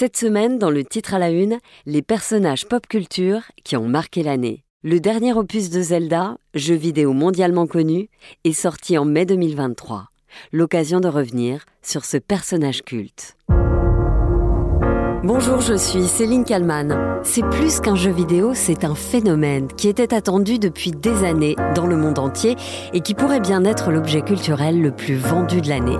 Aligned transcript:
Cette 0.00 0.16
semaine, 0.16 0.60
dans 0.60 0.70
le 0.70 0.84
titre 0.84 1.14
à 1.14 1.18
la 1.18 1.32
une, 1.32 1.58
les 1.84 2.02
personnages 2.02 2.66
pop 2.66 2.86
culture 2.86 3.42
qui 3.64 3.76
ont 3.76 3.88
marqué 3.88 4.22
l'année. 4.22 4.62
Le 4.84 5.00
dernier 5.00 5.32
opus 5.32 5.70
de 5.70 5.82
Zelda, 5.82 6.36
jeu 6.54 6.76
vidéo 6.76 7.12
mondialement 7.12 7.66
connu, 7.66 8.08
est 8.44 8.52
sorti 8.52 8.96
en 8.96 9.04
mai 9.04 9.26
2023. 9.26 10.06
L'occasion 10.52 11.00
de 11.00 11.08
revenir 11.08 11.64
sur 11.82 12.04
ce 12.04 12.16
personnage 12.16 12.84
culte. 12.84 13.34
Bonjour, 15.24 15.60
je 15.60 15.74
suis 15.74 16.04
Céline 16.06 16.44
Kalman. 16.44 17.20
C'est 17.24 17.42
plus 17.42 17.80
qu'un 17.80 17.96
jeu 17.96 18.12
vidéo, 18.12 18.52
c'est 18.54 18.84
un 18.84 18.94
phénomène 18.94 19.66
qui 19.66 19.88
était 19.88 20.14
attendu 20.14 20.60
depuis 20.60 20.92
des 20.92 21.24
années 21.24 21.56
dans 21.74 21.86
le 21.86 21.96
monde 21.96 22.20
entier 22.20 22.54
et 22.92 23.00
qui 23.00 23.14
pourrait 23.14 23.40
bien 23.40 23.64
être 23.64 23.90
l'objet 23.90 24.22
culturel 24.22 24.80
le 24.80 24.92
plus 24.92 25.16
vendu 25.16 25.60
de 25.60 25.68
l'année. 25.68 25.98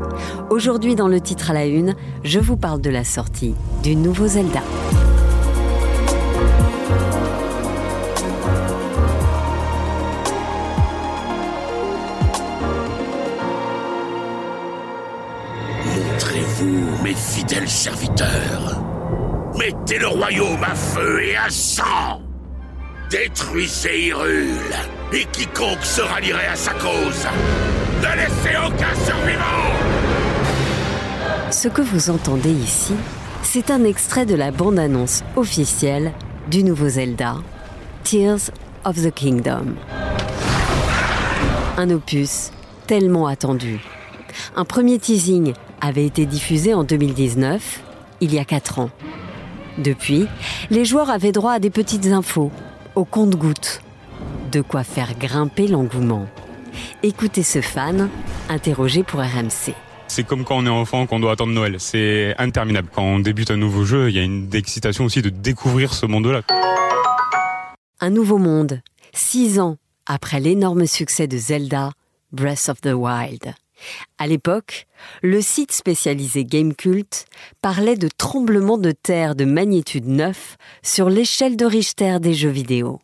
Aujourd'hui, 0.50 0.94
dans 0.94 1.08
le 1.08 1.20
titre 1.20 1.50
à 1.50 1.54
la 1.54 1.66
une, 1.66 1.96
je 2.22 2.38
vous 2.38 2.56
parle 2.56 2.80
de 2.80 2.90
la 2.90 3.02
sortie 3.02 3.56
du 3.82 3.96
nouveau 3.96 4.28
Zelda. 4.28 4.62
Montrez-vous, 15.84 17.02
mes 17.02 17.14
fidèles 17.14 17.68
serviteurs. 17.68 18.87
Mettez 19.58 19.98
le 19.98 20.06
royaume 20.06 20.62
à 20.62 20.74
feu 20.74 21.20
et 21.20 21.36
à 21.36 21.50
sang 21.50 22.22
Détruisez 23.10 24.06
Hyrule 24.06 24.46
Et 25.12 25.24
quiconque 25.32 25.82
se 25.82 26.00
rallierait 26.00 26.46
à 26.46 26.54
sa 26.54 26.74
cause 26.74 27.26
Ne 28.00 28.16
laissez 28.16 28.56
aucun 28.56 28.94
survivant 29.04 29.74
Ce 31.50 31.66
que 31.66 31.82
vous 31.82 32.10
entendez 32.10 32.52
ici, 32.52 32.94
c'est 33.42 33.72
un 33.72 33.82
extrait 33.82 34.26
de 34.26 34.36
la 34.36 34.52
bande-annonce 34.52 35.24
officielle 35.34 36.12
du 36.48 36.62
nouveau 36.62 36.90
Zelda, 36.90 37.38
Tears 38.04 38.52
of 38.84 39.02
the 39.02 39.12
Kingdom. 39.12 39.74
Un 41.76 41.90
opus 41.90 42.52
tellement 42.86 43.26
attendu. 43.26 43.80
Un 44.54 44.64
premier 44.64 45.00
teasing 45.00 45.52
avait 45.80 46.06
été 46.06 46.26
diffusé 46.26 46.74
en 46.74 46.84
2019, 46.84 47.80
il 48.20 48.32
y 48.32 48.38
a 48.38 48.44
4 48.44 48.78
ans. 48.78 48.90
Depuis, 49.78 50.26
les 50.70 50.84
joueurs 50.84 51.08
avaient 51.08 51.32
droit 51.32 51.52
à 51.52 51.58
des 51.60 51.70
petites 51.70 52.06
infos, 52.06 52.50
au 52.96 53.04
compte-gouttes. 53.04 53.80
De 54.50 54.60
quoi 54.60 54.82
faire 54.82 55.16
grimper 55.18 55.68
l'engouement. 55.68 56.26
Écoutez 57.02 57.44
ce 57.44 57.60
fan, 57.60 58.08
interrogé 58.48 59.04
pour 59.04 59.20
RMC. 59.20 59.74
C'est 60.08 60.26
comme 60.26 60.44
quand 60.44 60.56
on 60.56 60.66
est 60.66 60.70
enfant, 60.70 61.06
qu'on 61.06 61.20
doit 61.20 61.32
attendre 61.32 61.52
Noël. 61.52 61.76
C'est 61.78 62.34
interminable. 62.38 62.88
Quand 62.92 63.02
on 63.02 63.18
débute 63.20 63.50
un 63.50 63.56
nouveau 63.56 63.84
jeu, 63.84 64.08
il 64.08 64.16
y 64.16 64.18
a 64.18 64.22
une 64.22 64.52
excitation 64.54 65.04
aussi 65.04 65.22
de 65.22 65.28
découvrir 65.28 65.92
ce 65.94 66.06
monde-là. 66.06 66.42
Un 68.00 68.10
nouveau 68.10 68.38
monde, 68.38 68.80
six 69.12 69.60
ans 69.60 69.76
après 70.06 70.40
l'énorme 70.40 70.86
succès 70.86 71.26
de 71.26 71.36
Zelda, 71.36 71.92
Breath 72.32 72.68
of 72.68 72.80
the 72.80 72.94
Wild. 72.94 73.54
À 74.18 74.26
l'époque, 74.26 74.86
le 75.22 75.40
site 75.40 75.72
spécialisé 75.72 76.44
Gamecult 76.44 77.26
parlait 77.62 77.96
de 77.96 78.08
tremblements 78.08 78.78
de 78.78 78.92
terre 78.92 79.34
de 79.34 79.44
magnitude 79.44 80.06
9 80.06 80.56
sur 80.82 81.10
l'échelle 81.10 81.56
de 81.56 81.64
Richter 81.64 82.18
des 82.20 82.34
jeux 82.34 82.48
vidéo. 82.48 83.00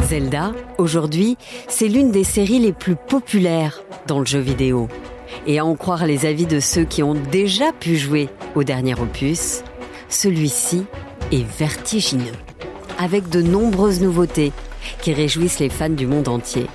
Zelda, 0.00 0.52
aujourd'hui, 0.78 1.36
c'est 1.68 1.88
l'une 1.88 2.10
des 2.10 2.24
séries 2.24 2.58
les 2.58 2.72
plus 2.72 2.94
populaires 2.94 3.82
dans 4.06 4.18
le 4.18 4.26
jeu 4.26 4.38
vidéo. 4.38 4.88
Et 5.46 5.58
à 5.58 5.64
en 5.64 5.74
croire 5.74 6.06
les 6.06 6.26
avis 6.26 6.46
de 6.46 6.60
ceux 6.60 6.84
qui 6.84 7.02
ont 7.02 7.14
déjà 7.14 7.72
pu 7.72 7.96
jouer 7.96 8.28
au 8.54 8.64
dernier 8.64 8.94
opus, 9.00 9.62
celui-ci 10.08 10.84
est 11.32 11.44
vertigineux, 11.58 12.36
avec 12.98 13.28
de 13.28 13.42
nombreuses 13.42 14.00
nouveautés 14.00 14.52
qui 15.02 15.12
réjouissent 15.12 15.58
les 15.58 15.68
fans 15.68 15.88
du 15.90 16.06
monde 16.06 16.28
entier. 16.28 16.66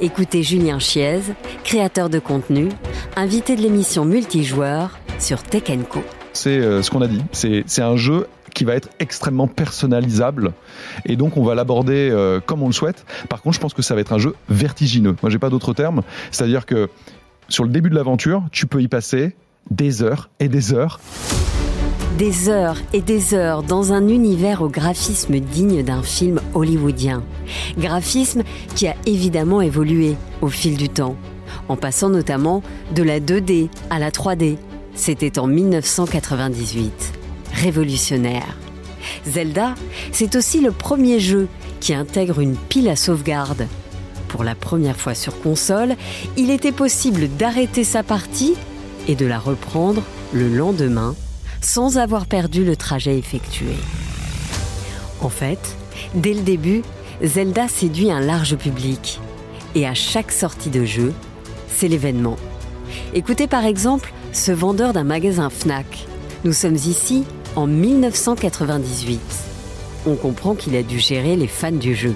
Écoutez 0.00 0.42
Julien 0.42 0.78
Chiez, 0.78 1.20
créateur 1.64 2.10
de 2.10 2.18
contenu, 2.18 2.68
invité 3.16 3.56
de 3.56 3.62
l'émission 3.62 4.04
Multijoueur 4.04 4.98
sur 5.18 5.42
Tech 5.42 5.64
Co. 5.88 6.02
C'est 6.32 6.58
euh, 6.58 6.82
ce 6.82 6.90
qu'on 6.90 7.02
a 7.02 7.08
dit. 7.08 7.22
C'est 7.32 7.82
un 7.82 7.96
jeu 7.96 8.26
qui 8.54 8.64
va 8.64 8.74
être 8.74 8.88
extrêmement 8.98 9.46
personnalisable 9.46 10.52
et 11.06 11.16
donc 11.16 11.36
on 11.36 11.44
va 11.44 11.54
l'aborder 11.54 12.10
euh, 12.10 12.40
comme 12.40 12.62
on 12.62 12.66
le 12.66 12.72
souhaite. 12.72 13.04
Par 13.28 13.42
contre, 13.42 13.56
je 13.56 13.60
pense 13.60 13.74
que 13.74 13.82
ça 13.82 13.94
va 13.94 14.00
être 14.00 14.12
un 14.12 14.18
jeu 14.18 14.34
vertigineux. 14.48 15.16
Moi, 15.22 15.30
j'ai 15.30 15.38
pas 15.38 15.50
d'autre 15.50 15.72
terme. 15.72 16.02
C'est-à-dire 16.30 16.66
que 16.66 16.88
sur 17.48 17.64
le 17.64 17.70
début 17.70 17.90
de 17.90 17.94
l'aventure, 17.94 18.42
tu 18.52 18.66
peux 18.66 18.82
y 18.82 18.88
passer 18.88 19.34
des 19.70 20.02
heures 20.02 20.30
et 20.40 20.48
des 20.48 20.72
heures 20.72 21.00
des 22.18 22.48
heures 22.48 22.76
et 22.92 23.00
des 23.00 23.34
heures 23.34 23.62
dans 23.62 23.92
un 23.92 24.08
univers 24.08 24.62
au 24.62 24.68
graphisme 24.68 25.38
digne 25.38 25.82
d'un 25.82 26.02
film 26.02 26.40
hollywoodien. 26.54 27.22
Graphisme 27.78 28.42
qui 28.74 28.88
a 28.88 28.96
évidemment 29.06 29.60
évolué 29.60 30.16
au 30.40 30.48
fil 30.48 30.76
du 30.76 30.88
temps, 30.88 31.16
en 31.68 31.76
passant 31.76 32.08
notamment 32.08 32.62
de 32.94 33.02
la 33.02 33.20
2D 33.20 33.68
à 33.90 33.98
la 33.98 34.10
3D. 34.10 34.56
C'était 34.94 35.38
en 35.38 35.46
1998. 35.46 37.12
Révolutionnaire. 37.52 38.56
Zelda, 39.26 39.74
c'est 40.12 40.34
aussi 40.36 40.60
le 40.60 40.72
premier 40.72 41.20
jeu 41.20 41.48
qui 41.80 41.94
intègre 41.94 42.40
une 42.40 42.56
pile 42.56 42.88
à 42.88 42.96
sauvegarde. 42.96 43.66
Pour 44.28 44.44
la 44.44 44.54
première 44.54 44.96
fois 44.96 45.14
sur 45.14 45.40
console, 45.40 45.96
il 46.36 46.50
était 46.50 46.72
possible 46.72 47.28
d'arrêter 47.28 47.84
sa 47.84 48.02
partie 48.02 48.54
et 49.08 49.14
de 49.14 49.26
la 49.26 49.38
reprendre 49.38 50.02
le 50.32 50.48
lendemain 50.48 51.14
sans 51.60 51.98
avoir 51.98 52.26
perdu 52.26 52.64
le 52.64 52.76
trajet 52.76 53.18
effectué. 53.18 53.74
En 55.20 55.28
fait, 55.28 55.76
dès 56.14 56.34
le 56.34 56.40
début, 56.40 56.82
Zelda 57.22 57.68
séduit 57.68 58.10
un 58.10 58.20
large 58.20 58.56
public. 58.56 59.20
Et 59.74 59.86
à 59.86 59.94
chaque 59.94 60.32
sortie 60.32 60.70
de 60.70 60.84
jeu, 60.84 61.12
c'est 61.68 61.88
l'événement. 61.88 62.36
Écoutez 63.14 63.46
par 63.46 63.64
exemple 63.64 64.12
ce 64.32 64.52
vendeur 64.52 64.92
d'un 64.92 65.04
magasin 65.04 65.50
FNAC. 65.50 66.06
Nous 66.44 66.52
sommes 66.52 66.76
ici 66.76 67.24
en 67.56 67.66
1998. 67.66 69.20
On 70.06 70.14
comprend 70.14 70.54
qu'il 70.54 70.74
a 70.76 70.82
dû 70.82 70.98
gérer 70.98 71.36
les 71.36 71.46
fans 71.46 71.70
du 71.70 71.94
jeu. 71.94 72.14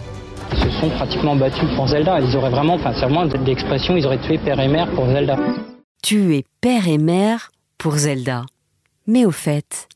Ils 0.53 0.59
se 0.59 0.71
sont 0.81 0.91
pratiquement 0.91 1.37
battus 1.37 1.69
pour 1.77 1.89
Zelda. 1.89 2.21
Ils 2.21 2.37
auraient 2.37 2.51
vraiment, 2.51 2.75
enfin 2.75 2.93
c'est 2.95 3.07
vraiment 3.07 3.25
l'expression, 3.25 3.97
ils 3.97 4.07
auraient 4.07 4.21
tué 4.21 4.39
père 4.39 4.59
et 4.61 4.69
mère 4.69 4.91
pour 4.95 5.07
Zelda. 5.07 5.37
Tuer 6.03 6.45
père 6.61 6.89
et 6.89 6.99
mère 6.99 7.51
pour 7.79 7.97
Zelda. 7.97 8.45
Mais 9.07 9.27
au 9.27 9.31
fait, 9.31 9.89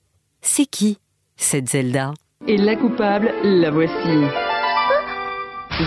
c'est 0.42 0.66
qui 0.66 0.98
cette 1.36 1.70
Zelda? 1.70 2.12
Et 2.46 2.58
la 2.58 2.76
coupable, 2.76 3.32
la 3.42 3.70
voici. 3.70 3.92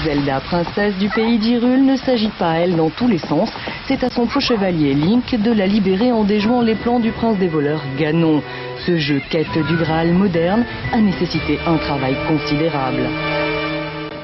Zelda, 0.03 0.39
princesse 0.39 0.95
du 0.97 1.07
pays 1.09 1.37
d'Hyrule, 1.37 1.85
ne 1.85 1.97
s'agit 1.97 2.31
pas, 2.39 2.53
elle, 2.53 2.75
dans 2.75 2.89
tous 2.89 3.07
les 3.07 3.19
sens. 3.19 3.49
C'est 3.87 4.03
à 4.03 4.09
son 4.09 4.25
faux 4.25 4.39
chevalier 4.39 4.95
Link 4.95 5.35
de 5.35 5.51
la 5.51 5.67
libérer 5.67 6.11
en 6.11 6.23
déjouant 6.23 6.61
les 6.61 6.73
plans 6.73 6.99
du 6.99 7.11
prince 7.11 7.37
des 7.37 7.47
voleurs 7.47 7.83
Ganon. 7.99 8.41
Ce 8.87 8.97
jeu 8.97 9.21
quête 9.29 9.53
du 9.67 9.75
Graal 9.75 10.13
moderne 10.13 10.65
a 10.91 10.99
nécessité 10.99 11.59
un 11.67 11.77
travail 11.77 12.15
considérable. 12.27 13.07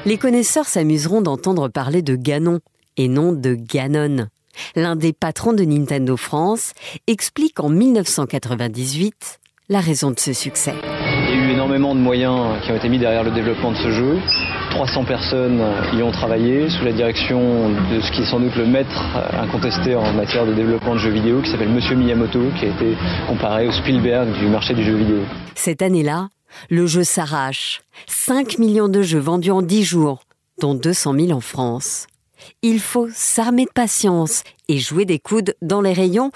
Les 0.06 0.16
connaisseurs 0.16 0.66
s'amuseront 0.66 1.20
d'entendre 1.20 1.68
parler 1.68 2.02
de 2.02 2.16
Ganon 2.16 2.58
et 2.96 3.06
non 3.06 3.32
de 3.32 3.54
Ganon 3.54 4.26
l'un 4.76 4.96
des 4.96 5.12
patrons 5.12 5.52
de 5.52 5.64
Nintendo 5.64 6.16
France, 6.16 6.72
explique 7.06 7.60
en 7.60 7.68
1998 7.68 9.40
la 9.68 9.80
raison 9.80 10.10
de 10.10 10.18
ce 10.18 10.32
succès. 10.32 10.74
Il 11.28 11.34
y 11.34 11.38
a 11.38 11.44
eu 11.44 11.50
énormément 11.50 11.94
de 11.94 12.00
moyens 12.00 12.60
qui 12.64 12.72
ont 12.72 12.76
été 12.76 12.88
mis 12.88 12.98
derrière 12.98 13.22
le 13.22 13.30
développement 13.30 13.72
de 13.72 13.76
ce 13.76 13.90
jeu. 13.90 14.18
300 14.70 15.04
personnes 15.04 15.62
y 15.94 16.02
ont 16.02 16.10
travaillé 16.10 16.70
sous 16.70 16.84
la 16.84 16.92
direction 16.92 17.68
de 17.90 18.00
ce 18.00 18.12
qui 18.12 18.22
est 18.22 18.30
sans 18.30 18.40
doute 18.40 18.56
le 18.56 18.66
maître 18.66 19.04
incontesté 19.32 19.94
en 19.94 20.12
matière 20.12 20.46
de 20.46 20.54
développement 20.54 20.94
de 20.94 21.00
jeux 21.00 21.10
vidéo 21.10 21.42
qui 21.42 21.50
s'appelle 21.50 21.68
Monsieur 21.68 21.96
Miyamoto, 21.96 22.40
qui 22.58 22.66
a 22.66 22.68
été 22.68 22.96
comparé 23.26 23.68
au 23.68 23.72
Spielberg 23.72 24.32
du 24.38 24.46
marché 24.46 24.74
du 24.74 24.84
jeu 24.84 24.96
vidéo. 24.96 25.20
Cette 25.54 25.82
année-là, 25.82 26.28
le 26.70 26.86
jeu 26.86 27.04
s'arrache. 27.04 27.82
5 28.06 28.58
millions 28.58 28.88
de 28.88 29.02
jeux 29.02 29.18
vendus 29.18 29.50
en 29.50 29.62
10 29.62 29.84
jours, 29.84 30.20
dont 30.60 30.74
200 30.74 31.14
000 31.14 31.32
en 31.32 31.40
France 31.40 32.06
il 32.62 32.80
faut 32.80 33.08
s'armer 33.12 33.64
de 33.64 33.70
patience 33.74 34.42
et 34.68 34.78
jouer 34.78 35.04
des 35.04 35.18
coudes 35.18 35.54
dans 35.62 35.80
les 35.80 35.92
rayons 35.92 36.30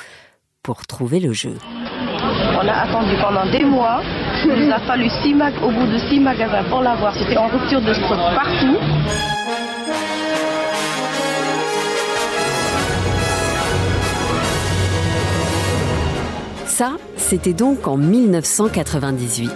pour 0.62 0.86
trouver 0.86 1.20
le 1.20 1.32
jeu. 1.32 1.54
On 2.62 2.68
a 2.68 2.72
attendu 2.72 3.16
pendant 3.20 3.50
des 3.50 3.64
mois. 3.64 4.02
Il 4.44 4.66
nous 4.66 4.72
a 4.72 4.78
fallu 4.80 5.08
six 5.22 5.34
au 5.34 5.70
bout 5.70 5.86
de 5.86 5.98
six 6.08 6.20
magasins 6.20 6.64
pour 6.70 6.80
l'avoir. 6.80 7.14
C'était 7.14 7.36
en 7.36 7.48
rupture 7.48 7.80
de 7.80 7.92
stock 7.92 8.18
partout. 8.34 8.76
Ça, 16.66 16.92
c'était 17.16 17.52
donc 17.52 17.86
en 17.86 17.96
1998. 17.96 19.50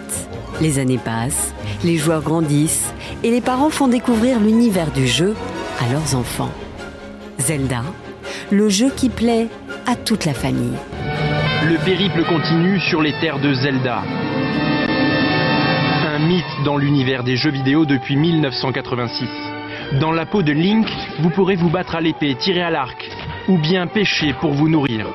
Les 0.61 0.79
années 0.79 0.99
passent, 0.99 1.55
les 1.85 1.97
joueurs 1.97 2.23
grandissent 2.23 2.93
et 3.23 3.31
les 3.31 3.41
parents 3.41 3.71
font 3.71 3.89
découvrir 3.89 4.41
l'univers 4.41 4.91
du 4.91 5.07
jeu 5.07 5.35
à 5.81 5.93
leurs 5.93 6.15
enfants. 6.15 6.53
Zelda, 7.39 7.83
le 8.51 8.69
jeu 8.69 8.91
qui 8.97 9.09
plaît 9.09 9.49
à 9.87 9.95
toute 9.95 10.25
la 10.25 10.35
famille. 10.35 10.77
Le 11.69 11.77
périple 11.85 12.25
continue 12.25 12.81
sur 12.81 13.03
les 13.03 13.13
terres 13.21 13.39
de 13.39 13.53
Zelda. 13.53 14.03
Un 16.09 16.19
mythe 16.19 16.45
dans 16.65 16.77
l'univers 16.77 17.25
des 17.25 17.37
jeux 17.37 17.51
vidéo 17.51 17.85
depuis 17.85 18.17
1986. 18.17 19.29
Dans 20.01 20.13
la 20.13 20.27
peau 20.27 20.43
de 20.43 20.53
Link, 20.53 20.87
vous 21.21 21.31
pourrez 21.31 21.57
vous 21.57 21.71
battre 21.71 21.97
à 21.97 22.01
l'épée, 22.01 22.35
tirer 22.35 22.63
à 22.63 22.71
l'arc, 22.71 23.11
ou 23.49 23.59
bien 23.59 23.87
pêcher 23.87 24.33
pour 24.41 24.53
vous 24.53 24.69
nourrir. 24.69 25.07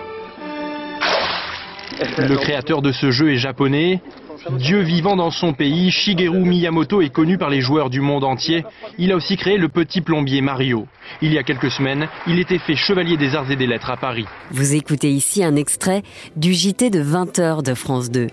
Le 2.17 2.35
créateur 2.35 2.81
de 2.81 2.91
ce 2.91 3.11
jeu 3.11 3.33
est 3.33 3.37
japonais. 3.37 4.01
Dieu 4.49 4.81
vivant 4.81 5.15
dans 5.15 5.29
son 5.31 5.53
pays, 5.53 5.91
Shigeru 5.91 6.39
Miyamoto 6.39 7.01
est 7.01 7.09
connu 7.09 7.37
par 7.37 7.49
les 7.49 7.61
joueurs 7.61 7.89
du 7.89 8.01
monde 8.01 8.23
entier. 8.23 8.63
Il 8.97 9.11
a 9.11 9.15
aussi 9.15 9.37
créé 9.37 9.57
le 9.57 9.69
petit 9.69 10.01
plombier 10.01 10.41
Mario. 10.41 10.87
Il 11.21 11.31
y 11.31 11.37
a 11.37 11.43
quelques 11.43 11.69
semaines, 11.69 12.07
il 12.27 12.39
était 12.39 12.57
fait 12.57 12.75
chevalier 12.75 13.17
des 13.17 13.35
arts 13.35 13.51
et 13.51 13.55
des 13.55 13.67
lettres 13.67 13.91
à 13.91 13.97
Paris. 13.97 14.25
Vous 14.51 14.73
écoutez 14.73 15.11
ici 15.11 15.43
un 15.43 15.55
extrait 15.55 16.01
du 16.35 16.53
JT 16.53 16.89
de 16.89 17.03
20h 17.03 17.63
de 17.63 17.73
France 17.73 18.09
2. 18.09 18.27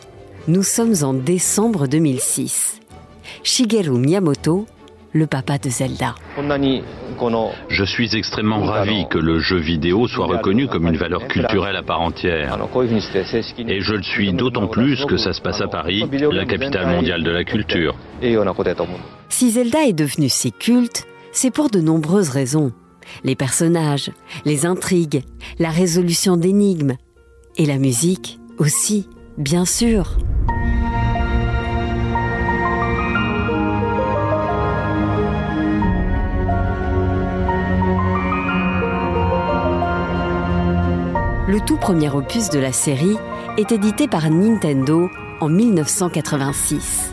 Nous 0.49 0.63
sommes 0.63 0.95
en 1.03 1.13
décembre 1.13 1.87
2006. 1.87 2.81
Shigeru 3.43 3.99
Miyamoto, 3.99 4.67
le 5.19 5.27
papa 5.27 5.59
de 5.59 5.69
Zelda. 5.69 6.15
Je 7.69 7.85
suis 7.85 8.17
extrêmement 8.17 8.63
ravi 8.63 9.07
que 9.11 9.19
le 9.19 9.39
jeu 9.39 9.59
vidéo 9.59 10.07
soit 10.07 10.27
reconnu 10.27 10.69
comme 10.69 10.87
une 10.87 10.97
valeur 10.97 11.27
culturelle 11.27 11.77
à 11.77 11.83
part 11.83 12.01
entière. 12.01 12.57
Et 13.59 13.81
je 13.81 13.95
le 13.95 14.03
suis 14.03 14.33
d'autant 14.33 14.69
plus 14.69 15.05
que 15.05 15.17
ça 15.17 15.33
se 15.33 15.41
passe 15.41 15.61
à 15.61 15.69
Paris, 15.69 16.05
la 16.33 16.47
capitale 16.47 16.87
mondiale 16.87 17.23
de 17.23 17.31
la 17.31 17.45
culture. 17.45 17.95
Si 19.29 19.51
Zelda 19.51 19.85
est 19.85 19.93
devenu 19.93 20.29
si 20.29 20.53
culte, 20.53 21.07
c'est 21.33 21.51
pour 21.51 21.71
de 21.71 21.81
nombreuses 21.81 22.31
raisons. 22.31 22.73
Les 23.25 23.35
personnages, 23.35 24.11
les 24.45 24.67
intrigues, 24.67 25.23
la 25.59 25.71
résolution 25.71 26.37
d'énigmes 26.37 26.95
et 27.57 27.67
la 27.67 27.79
musique 27.79 28.39
aussi, 28.59 29.09
bien 29.37 29.65
sûr. 29.65 30.19
Le 41.59 41.65
tout 41.65 41.77
premier 41.77 42.09
opus 42.09 42.51
de 42.51 42.61
la 42.61 42.71
série 42.71 43.17
est 43.57 43.73
édité 43.73 44.07
par 44.07 44.31
Nintendo 44.31 45.11
en 45.41 45.49
1986. 45.49 47.13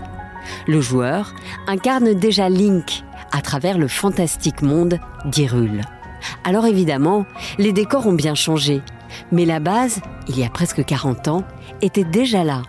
Le 0.68 0.82
joueur 0.82 1.34
incarne 1.66 2.14
déjà 2.14 2.48
Link 2.48 3.04
à 3.32 3.42
travers 3.42 3.80
le 3.80 3.88
fantastique 3.88 4.62
monde 4.62 5.00
d'Hyrule. 5.26 5.82
Alors 6.44 6.68
évidemment, 6.68 7.26
les 7.58 7.74
décors 7.74 8.06
ont 8.06 8.14
bien 8.14 8.36
changé, 8.36 8.84
mais 9.32 9.46
la 9.46 9.60
base, 9.60 10.00
il 10.28 10.38
y 10.38 10.46
a 10.46 10.50
presque 10.50 10.86
40 10.86 11.28
ans, 11.28 11.44
était 11.82 12.04
déjà 12.04 12.44
là. 12.44 12.62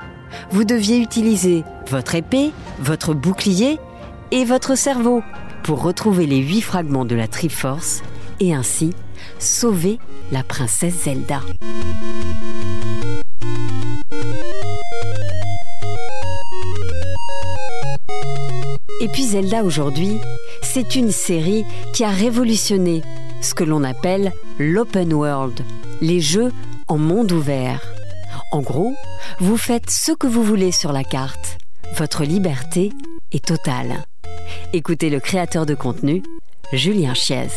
Vous 0.51 0.65
deviez 0.65 0.97
utiliser 0.97 1.63
votre 1.91 2.15
épée, 2.15 2.53
votre 2.79 3.13
bouclier 3.13 3.79
et 4.31 4.47
votre 4.47 4.79
cerveau 4.79 5.23
pour 5.63 5.83
retrouver 5.83 6.25
les 6.25 6.39
huit 6.39 6.63
fragments 6.63 7.05
de 7.05 7.17
la 7.17 7.29
Triforce 7.29 8.03
et 8.41 8.55
ainsi 8.55 8.95
sauver 9.39 9.99
la 10.33 10.43
princesse 10.43 11.05
Zelda. 11.05 11.41
Et 19.01 19.09
puis 19.09 19.25
Zelda 19.25 19.63
aujourd'hui, 19.63 20.19
c'est 20.63 20.97
une 20.97 21.13
série 21.13 21.65
qui 21.93 22.03
a 22.03 22.11
révolutionné 22.11 23.03
ce 23.41 23.55
que 23.55 23.65
l'on 23.65 23.85
appelle 23.85 24.33
l'open 24.59 25.13
world, 25.13 25.61
les 26.01 26.21
jeux 26.21 26.51
en 26.89 26.99
monde 26.99 27.33
ouvert. 27.33 27.81
En 28.53 28.61
gros, 28.61 28.95
vous 29.39 29.57
faites 29.57 29.91
ce 29.91 30.13
que 30.13 30.27
vous 30.27 30.43
voulez 30.43 30.73
sur 30.73 30.93
la 30.93 31.05
carte. 31.05 31.59
Votre 31.97 32.25
liberté 32.25 32.91
est 33.33 33.45
totale. 33.45 34.05
Écoutez 34.73 35.11
le 35.11 35.21
créateur 35.21 35.67
de 35.67 35.75
contenu, 35.75 36.23
Julien 36.73 37.15
Chiez 37.15 37.49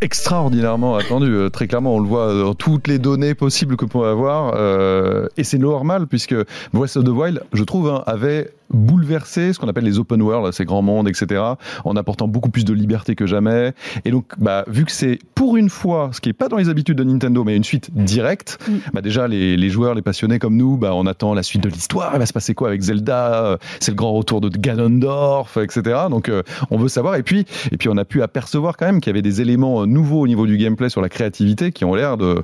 extraordinairement 0.00 0.96
attendu. 0.96 1.26
Euh, 1.26 1.50
très 1.50 1.66
clairement, 1.66 1.94
on 1.96 2.00
le 2.00 2.08
voit 2.08 2.34
dans 2.34 2.54
toutes 2.54 2.88
les 2.88 2.98
données 2.98 3.34
possibles 3.34 3.76
que 3.76 3.84
peut 3.84 4.06
avoir. 4.06 4.54
Euh, 4.56 5.28
et 5.36 5.44
c'est 5.44 5.58
normal 5.58 6.06
puisque 6.06 6.34
Breath 6.72 6.96
of 6.96 7.04
the 7.04 7.08
Wild, 7.08 7.42
je 7.52 7.64
trouve, 7.64 7.88
hein, 7.88 8.02
avait 8.06 8.50
bouleversé 8.72 9.52
ce 9.52 9.58
qu'on 9.58 9.68
appelle 9.68 9.84
les 9.84 9.98
open 9.98 10.22
world, 10.22 10.52
ces 10.52 10.64
grands 10.64 10.82
mondes, 10.82 11.08
etc., 11.08 11.42
en 11.84 11.96
apportant 11.96 12.28
beaucoup 12.28 12.50
plus 12.50 12.64
de 12.64 12.72
liberté 12.72 13.14
que 13.14 13.26
jamais. 13.26 13.72
Et 14.04 14.10
donc, 14.10 14.26
bah, 14.38 14.64
vu 14.68 14.84
que 14.84 14.92
c'est 14.92 15.18
pour 15.34 15.56
une 15.56 15.70
fois, 15.70 16.10
ce 16.12 16.20
qui 16.20 16.28
n'est 16.28 16.34
pas 16.34 16.48
dans 16.48 16.56
les 16.56 16.68
habitudes 16.68 16.98
de 16.98 17.04
Nintendo, 17.04 17.44
mais 17.44 17.56
une 17.56 17.64
suite 17.64 17.90
directe, 17.92 18.58
mm. 18.68 18.76
bah, 18.92 19.00
déjà 19.00 19.28
les, 19.28 19.56
les, 19.56 19.70
joueurs, 19.70 19.94
les 19.94 20.02
passionnés 20.02 20.38
comme 20.38 20.56
nous, 20.56 20.76
bah, 20.76 20.94
on 20.94 21.06
attend 21.06 21.34
la 21.34 21.42
suite 21.42 21.62
de 21.62 21.68
l'histoire. 21.68 22.10
Il 22.14 22.18
va 22.18 22.26
se 22.26 22.32
passer 22.32 22.54
quoi 22.54 22.68
avec 22.68 22.80
Zelda 22.80 23.58
C'est 23.80 23.90
le 23.90 23.96
grand 23.96 24.12
retour 24.12 24.40
de 24.40 24.48
Ganondorf, 24.48 25.56
etc. 25.56 26.00
Donc, 26.10 26.28
euh, 26.28 26.42
on 26.70 26.78
veut 26.78 26.88
savoir. 26.88 27.16
Et 27.16 27.22
puis, 27.22 27.46
et 27.72 27.76
puis, 27.76 27.88
on 27.88 27.96
a 27.96 28.04
pu 28.04 28.22
apercevoir 28.22 28.76
quand 28.76 28.86
même 28.86 29.00
qu'il 29.00 29.10
y 29.10 29.14
avait 29.14 29.22
des 29.22 29.40
éléments 29.40 29.82
euh, 29.82 29.86
nouveaux 29.86 30.20
au 30.20 30.26
niveau 30.26 30.46
du 30.46 30.56
gameplay 30.56 30.88
sur 30.88 31.00
la 31.00 31.08
créativité 31.08 31.72
qui 31.72 31.84
ont 31.84 31.94
l'air 31.94 32.16
de 32.16 32.42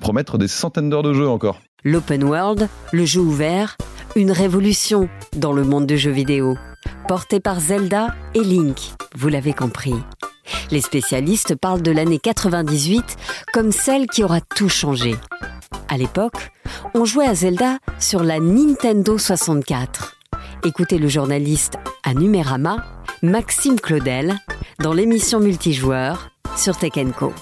promettre 0.00 0.38
des 0.38 0.48
centaines 0.48 0.90
d'heures 0.90 1.02
de 1.02 1.12
jeu 1.12 1.28
encore. 1.28 1.60
L'open 1.86 2.24
world, 2.24 2.68
le 2.92 3.04
jeu 3.04 3.20
ouvert, 3.20 3.76
une 4.16 4.32
révolution 4.32 5.08
dans 5.36 5.52
le 5.52 5.62
monde 5.62 5.86
du 5.86 5.96
jeu 5.96 6.10
vidéo, 6.10 6.56
porté 7.06 7.38
par 7.38 7.60
Zelda 7.60 8.12
et 8.34 8.42
Link, 8.42 8.76
vous 9.14 9.28
l'avez 9.28 9.52
compris. 9.52 9.94
Les 10.72 10.80
spécialistes 10.80 11.54
parlent 11.54 11.82
de 11.82 11.92
l'année 11.92 12.18
98 12.18 13.16
comme 13.52 13.70
celle 13.70 14.08
qui 14.08 14.24
aura 14.24 14.40
tout 14.40 14.68
changé. 14.68 15.14
À 15.88 15.96
l'époque, 15.96 16.50
on 16.94 17.04
jouait 17.04 17.28
à 17.28 17.36
Zelda 17.36 17.78
sur 18.00 18.24
la 18.24 18.40
Nintendo 18.40 19.16
64. 19.16 20.16
Écoutez 20.64 20.98
le 20.98 21.06
journaliste 21.06 21.76
à 22.02 22.14
Numérama, 22.14 22.84
Maxime 23.22 23.78
Claudel, 23.78 24.34
dans 24.80 24.92
l'émission 24.92 25.38
multijoueur 25.38 26.30
sur 26.56 26.76
Tech 26.76 26.94
Co. 27.16 27.32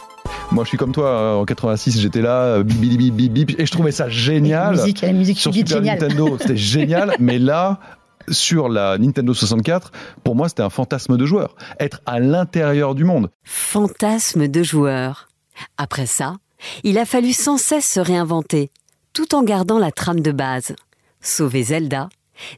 Moi, 0.52 0.64
je 0.64 0.68
suis 0.68 0.78
comme 0.78 0.92
toi. 0.92 1.08
Euh, 1.08 1.34
en 1.34 1.44
86, 1.44 2.00
j'étais 2.00 2.22
là, 2.22 2.62
bip, 2.62 2.78
bip, 2.78 3.14
bip, 3.14 3.32
bip, 3.32 3.60
et 3.60 3.66
je 3.66 3.72
trouvais 3.72 3.92
ça 3.92 4.08
génial. 4.08 4.76
La 4.76 4.82
musique, 4.82 5.00
la 5.00 5.12
musique 5.12 5.38
sur 5.38 5.52
Super 5.52 5.82
Nintendo, 5.82 6.36
c'était 6.40 6.56
génial. 6.56 7.14
mais 7.18 7.38
là, 7.38 7.80
sur 8.28 8.68
la 8.68 8.98
Nintendo 8.98 9.34
64, 9.34 9.92
pour 10.22 10.34
moi, 10.34 10.48
c'était 10.48 10.62
un 10.62 10.70
fantasme 10.70 11.16
de 11.16 11.26
joueur. 11.26 11.56
Être 11.80 12.00
à 12.06 12.20
l'intérieur 12.20 12.94
du 12.94 13.04
monde. 13.04 13.30
Fantasme 13.44 14.48
de 14.48 14.62
joueur. 14.62 15.28
Après 15.76 16.06
ça, 16.06 16.36
il 16.82 16.98
a 16.98 17.04
fallu 17.04 17.32
sans 17.32 17.58
cesse 17.58 17.86
se 17.86 18.00
réinventer, 18.00 18.70
tout 19.12 19.34
en 19.34 19.42
gardant 19.42 19.78
la 19.78 19.92
trame 19.92 20.20
de 20.20 20.32
base. 20.32 20.74
Sauver 21.20 21.62
Zelda 21.62 22.08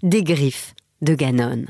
des 0.02 0.22
griffes 0.22 0.74
de 1.02 1.14
Ganon. 1.14 1.66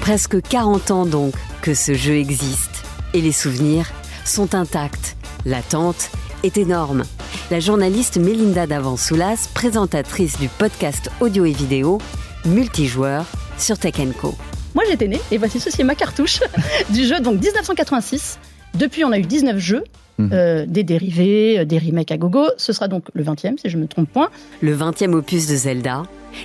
Presque 0.00 0.40
40 0.42 0.90
ans 0.90 1.06
donc 1.06 1.34
que 1.62 1.72
ce 1.74 1.94
jeu 1.94 2.16
existe, 2.16 2.84
et 3.14 3.22
les 3.22 3.32
souvenirs 3.32 3.90
sont 4.24 4.54
intactes. 4.54 5.16
L'attente 5.46 6.10
est 6.42 6.56
énorme. 6.56 7.04
La 7.50 7.60
journaliste 7.60 8.18
Melinda 8.18 8.66
Davansoulas, 8.66 9.48
présentatrice 9.54 10.38
du 10.38 10.48
podcast 10.48 11.10
audio 11.20 11.44
et 11.44 11.52
vidéo 11.52 11.98
multijoueur 12.46 13.26
sur 13.58 13.78
Tech 13.78 13.94
Co. 14.20 14.34
Moi 14.74 14.84
j'étais 14.88 15.08
née 15.08 15.20
et 15.30 15.38
voici 15.38 15.60
ceci 15.60 15.84
ma 15.84 15.94
cartouche 15.94 16.40
du 16.90 17.04
jeu 17.04 17.20
donc 17.20 17.40
1986. 17.40 18.38
Depuis 18.74 19.04
on 19.04 19.12
a 19.12 19.18
eu 19.18 19.22
19 19.22 19.58
jeux, 19.58 19.84
mhm. 20.18 20.30
euh, 20.32 20.66
des 20.66 20.82
dérivés, 20.82 21.60
euh, 21.60 21.64
des 21.64 21.78
remakes 21.78 22.10
à 22.10 22.16
gogo. 22.16 22.46
Ce 22.56 22.72
sera 22.72 22.88
donc 22.88 23.04
le 23.14 23.22
20e, 23.22 23.58
si 23.58 23.68
je 23.68 23.78
me 23.78 23.86
trompe 23.86 24.10
point. 24.10 24.30
Le 24.62 24.76
20e 24.76 25.12
opus 25.12 25.46
de 25.46 25.56
Zelda. 25.56 26.02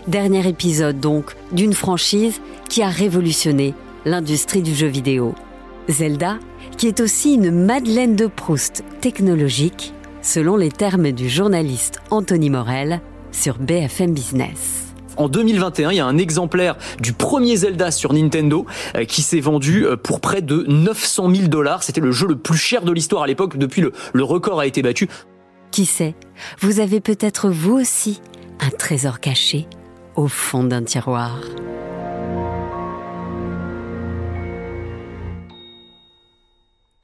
Dernier 0.07 0.47
épisode 0.47 0.99
donc 0.99 1.35
d'une 1.51 1.73
franchise 1.73 2.39
qui 2.69 2.83
a 2.83 2.89
révolutionné 2.89 3.73
l'industrie 4.05 4.61
du 4.61 4.75
jeu 4.75 4.87
vidéo. 4.87 5.33
Zelda 5.89 6.39
qui 6.77 6.87
est 6.87 6.99
aussi 6.99 7.33
une 7.33 7.51
Madeleine 7.51 8.15
de 8.15 8.27
Proust 8.27 8.83
technologique, 9.01 9.93
selon 10.21 10.55
les 10.55 10.71
termes 10.71 11.11
du 11.11 11.29
journaliste 11.29 11.99
Anthony 12.09 12.49
Morel 12.49 13.01
sur 13.31 13.57
BFM 13.57 14.13
Business. 14.13 14.93
En 15.17 15.27
2021, 15.27 15.91
il 15.91 15.97
y 15.97 15.99
a 15.99 16.05
un 16.05 16.17
exemplaire 16.17 16.77
du 17.01 17.11
premier 17.11 17.57
Zelda 17.57 17.91
sur 17.91 18.13
Nintendo 18.13 18.65
euh, 18.95 19.03
qui 19.03 19.21
s'est 19.21 19.41
vendu 19.41 19.85
euh, 19.85 19.97
pour 19.97 20.21
près 20.21 20.41
de 20.41 20.63
900 20.69 21.35
000 21.35 21.47
dollars. 21.49 21.83
C'était 21.83 21.99
le 21.99 22.11
jeu 22.11 22.27
le 22.27 22.37
plus 22.37 22.57
cher 22.57 22.83
de 22.83 22.91
l'histoire 22.93 23.23
à 23.23 23.27
l'époque. 23.27 23.57
Depuis, 23.57 23.81
le, 23.81 23.91
le 24.13 24.23
record 24.23 24.61
a 24.61 24.65
été 24.65 24.81
battu. 24.81 25.09
Qui 25.71 25.85
sait, 25.85 26.15
vous 26.61 26.79
avez 26.79 27.01
peut-être 27.01 27.49
vous 27.49 27.73
aussi 27.73 28.21
un 28.61 28.69
trésor 28.69 29.19
caché 29.19 29.67
au 30.15 30.27
fond 30.27 30.63
d'un 30.63 30.83
tiroir. 30.83 31.41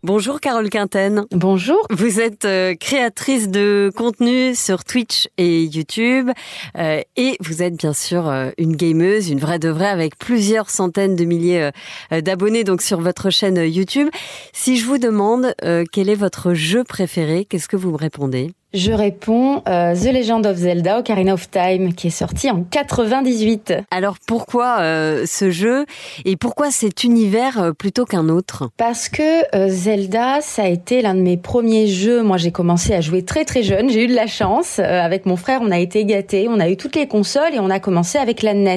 Bonjour 0.05 0.39
Carole 0.39 0.69
Quinten. 0.69 1.25
Bonjour. 1.31 1.79
Vous 1.89 2.19
êtes 2.19 2.45
euh, 2.45 2.75
créatrice 2.75 3.49
de 3.49 3.91
contenu 3.95 4.53
sur 4.53 4.83
Twitch 4.83 5.27
et 5.39 5.63
YouTube 5.63 6.29
euh, 6.77 7.01
et 7.15 7.37
vous 7.39 7.63
êtes 7.63 7.75
bien 7.75 7.93
sûr 7.93 8.29
euh, 8.29 8.51
une 8.59 8.75
gameuse, 8.75 9.31
une 9.31 9.39
vraie 9.39 9.57
de 9.57 9.69
vraie 9.69 9.87
avec 9.87 10.15
plusieurs 10.19 10.69
centaines 10.69 11.15
de 11.15 11.25
milliers 11.25 11.71
d'abonnés 12.11 12.63
donc 12.63 12.83
sur 12.83 13.01
votre 13.01 13.31
chaîne 13.31 13.57
YouTube. 13.57 14.09
Si 14.53 14.77
je 14.77 14.85
vous 14.85 14.99
demande 14.99 15.55
quel 15.91 16.09
est 16.09 16.15
votre 16.15 16.53
jeu 16.53 16.83
préféré, 16.83 17.45
qu'est-ce 17.45 17.67
que 17.67 17.75
vous 17.75 17.89
me 17.89 17.97
répondez? 17.97 18.51
Je 18.75 18.91
réponds 18.91 19.63
euh, 19.69 19.95
The 19.95 20.11
Legend 20.11 20.45
of 20.45 20.57
Zelda 20.57 20.99
Ocarina 20.99 21.33
of 21.33 21.49
Time 21.49 21.93
qui 21.93 22.07
est 22.07 22.09
sorti 22.09 22.51
en 22.51 22.63
98. 22.63 23.73
Alors 23.89 24.17
pourquoi 24.27 24.79
euh, 24.81 25.23
ce 25.25 25.49
jeu 25.49 25.85
et 26.25 26.35
pourquoi 26.35 26.71
cet 26.71 27.05
univers 27.05 27.61
euh, 27.61 27.71
plutôt 27.71 28.03
qu'un 28.03 28.27
autre? 28.27 28.69
Parce 28.75 29.07
que 29.07 29.69
Zelda 29.69 30.41
ça 30.41 30.63
a 30.63 30.67
été 30.67 31.01
l'un 31.01 31.15
de 31.15 31.21
mes 31.21 31.37
premiers 31.37 31.87
jeux. 31.87 32.21
Moi 32.21 32.35
j'ai 32.35 32.51
commencé 32.51 32.93
à 32.93 32.99
jouer 32.99 33.23
très 33.23 33.45
très 33.45 33.63
jeune, 33.63 33.89
j'ai 33.89 34.03
eu 34.03 34.07
de 34.07 34.13
la 34.13 34.27
chance 34.27 34.79
avec 34.79 35.25
mon 35.25 35.37
frère, 35.37 35.61
on 35.63 35.71
a 35.71 35.79
été 35.79 36.03
gâtés, 36.03 36.47
on 36.49 36.59
a 36.59 36.67
eu 36.67 36.75
toutes 36.75 36.97
les 36.97 37.07
consoles 37.07 37.53
et 37.53 37.59
on 37.61 37.69
a 37.69 37.79
commencé 37.79 38.17
avec 38.17 38.41
la 38.41 38.53
NES. 38.53 38.75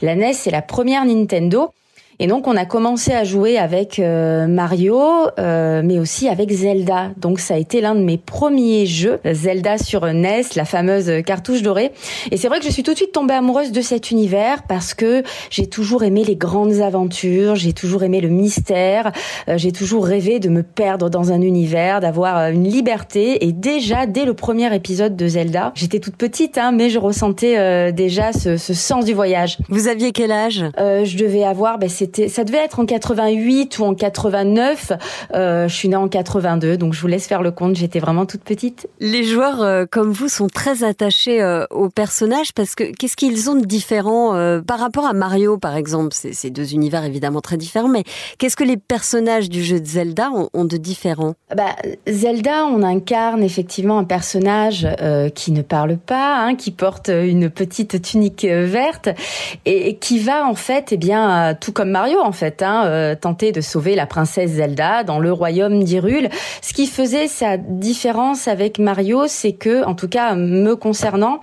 La 0.00 0.14
NES 0.14 0.32
c'est 0.34 0.52
la 0.52 0.62
première 0.62 1.04
Nintendo. 1.04 1.72
Et 2.20 2.26
donc 2.26 2.46
on 2.46 2.56
a 2.56 2.64
commencé 2.64 3.12
à 3.12 3.24
jouer 3.24 3.58
avec 3.58 3.98
euh, 3.98 4.46
Mario, 4.46 5.00
euh, 5.38 5.82
mais 5.84 5.98
aussi 5.98 6.28
avec 6.28 6.50
Zelda. 6.50 7.10
Donc 7.16 7.40
ça 7.40 7.54
a 7.54 7.56
été 7.58 7.80
l'un 7.80 7.94
de 7.94 8.02
mes 8.02 8.18
premiers 8.18 8.86
jeux, 8.86 9.18
Zelda 9.24 9.78
sur 9.78 10.06
NES, 10.06 10.42
la 10.54 10.64
fameuse 10.64 11.10
cartouche 11.26 11.62
dorée. 11.62 11.92
Et 12.30 12.36
c'est 12.36 12.48
vrai 12.48 12.58
que 12.58 12.64
je 12.64 12.70
suis 12.70 12.82
tout 12.82 12.92
de 12.92 12.96
suite 12.96 13.12
tombée 13.12 13.34
amoureuse 13.34 13.72
de 13.72 13.80
cet 13.80 14.10
univers 14.10 14.62
parce 14.62 14.94
que 14.94 15.22
j'ai 15.50 15.66
toujours 15.66 16.04
aimé 16.04 16.22
les 16.24 16.36
grandes 16.36 16.80
aventures, 16.80 17.56
j'ai 17.56 17.72
toujours 17.72 18.04
aimé 18.04 18.20
le 18.20 18.28
mystère, 18.28 19.10
euh, 19.48 19.58
j'ai 19.58 19.72
toujours 19.72 20.06
rêvé 20.06 20.38
de 20.38 20.48
me 20.48 20.62
perdre 20.62 21.10
dans 21.10 21.32
un 21.32 21.40
univers, 21.40 22.00
d'avoir 22.00 22.50
une 22.50 22.68
liberté. 22.68 23.44
Et 23.44 23.52
déjà 23.52 24.06
dès 24.06 24.24
le 24.24 24.34
premier 24.34 24.72
épisode 24.74 25.16
de 25.16 25.26
Zelda, 25.26 25.72
j'étais 25.74 25.98
toute 25.98 26.16
petite, 26.16 26.58
hein, 26.58 26.70
mais 26.72 26.90
je 26.90 26.98
ressentais 26.98 27.92
déjà 27.92 28.32
ce, 28.32 28.56
ce, 28.56 28.74
sens 28.74 29.04
du 29.04 29.14
voyage. 29.14 29.58
Vous 29.68 29.88
aviez 29.88 30.12
quel 30.12 30.30
âge? 30.30 30.64
Je 30.78 31.16
devais 31.16 31.44
avoir, 31.44 31.78
ben, 31.78 31.88
ça 32.28 32.44
devait 32.44 32.58
être 32.58 32.80
en 32.80 32.86
88 32.86 33.78
ou 33.78 33.84
en 33.84 33.94
89. 33.94 34.92
Euh, 35.34 35.68
je 35.68 35.74
suis 35.74 35.88
née 35.88 35.96
en 35.96 36.08
82, 36.08 36.76
donc 36.76 36.94
je 36.94 37.00
vous 37.00 37.06
laisse 37.06 37.26
faire 37.26 37.42
le 37.42 37.50
compte. 37.50 37.76
J'étais 37.76 37.98
vraiment 37.98 38.26
toute 38.26 38.42
petite. 38.42 38.88
Les 39.00 39.24
joueurs 39.24 39.62
euh, 39.62 39.84
comme 39.90 40.10
vous 40.10 40.28
sont 40.28 40.48
très 40.48 40.84
attachés 40.84 41.42
euh, 41.42 41.66
aux 41.70 41.88
personnages 41.88 42.52
parce 42.52 42.74
que 42.74 42.84
qu'est-ce 42.84 43.16
qu'ils 43.16 43.50
ont 43.50 43.54
de 43.54 43.64
différent 43.64 44.14
par 44.66 44.78
rapport 44.78 45.06
à 45.06 45.12
Mario, 45.12 45.58
par 45.58 45.76
exemple? 45.76 46.10
C'est 46.12 46.50
deux 46.50 46.74
univers 46.74 47.04
évidemment 47.04 47.40
très 47.40 47.56
différents, 47.56 47.88
mais 47.88 48.04
qu'est-ce 48.38 48.56
que 48.56 48.64
les 48.64 48.76
personnages 48.76 49.48
du 49.48 49.62
jeu 49.62 49.80
de 49.80 49.86
Zelda 49.86 50.30
ont, 50.52 50.64
de 50.64 50.76
différent? 50.76 51.34
Bah, 51.54 51.76
Zelda, 52.06 52.66
on 52.66 52.82
incarne 52.82 53.42
effectivement 53.42 53.98
un 53.98 54.04
personnage 54.04 54.86
qui 55.34 55.52
ne 55.52 55.62
parle 55.62 55.96
pas, 55.96 56.36
hein, 56.38 56.54
qui 56.54 56.70
porte 56.70 57.08
une 57.08 57.50
petite 57.50 58.02
tunique 58.02 58.44
verte 58.44 59.08
et, 59.64 59.88
et 59.88 59.96
qui 59.96 60.18
va 60.18 60.46
en 60.46 60.54
fait, 60.54 60.92
eh 60.92 60.96
bien, 60.96 61.54
tout 61.60 61.72
comme 61.72 61.90
Mario 61.94 62.18
en 62.20 62.32
fait, 62.32 62.60
hein, 62.60 62.86
euh, 62.86 63.14
tenter 63.14 63.52
de 63.52 63.60
sauver 63.60 63.94
la 63.94 64.04
princesse 64.06 64.50
Zelda 64.50 65.04
dans 65.04 65.20
le 65.20 65.32
royaume 65.32 65.84
d'Hyrule. 65.84 66.28
Ce 66.60 66.72
qui 66.72 66.88
faisait 66.88 67.28
sa 67.28 67.56
différence 67.56 68.48
avec 68.48 68.80
Mario, 68.80 69.28
c'est 69.28 69.52
que, 69.52 69.84
en 69.84 69.94
tout 69.94 70.08
cas 70.08 70.34
me 70.34 70.74
concernant, 70.74 71.38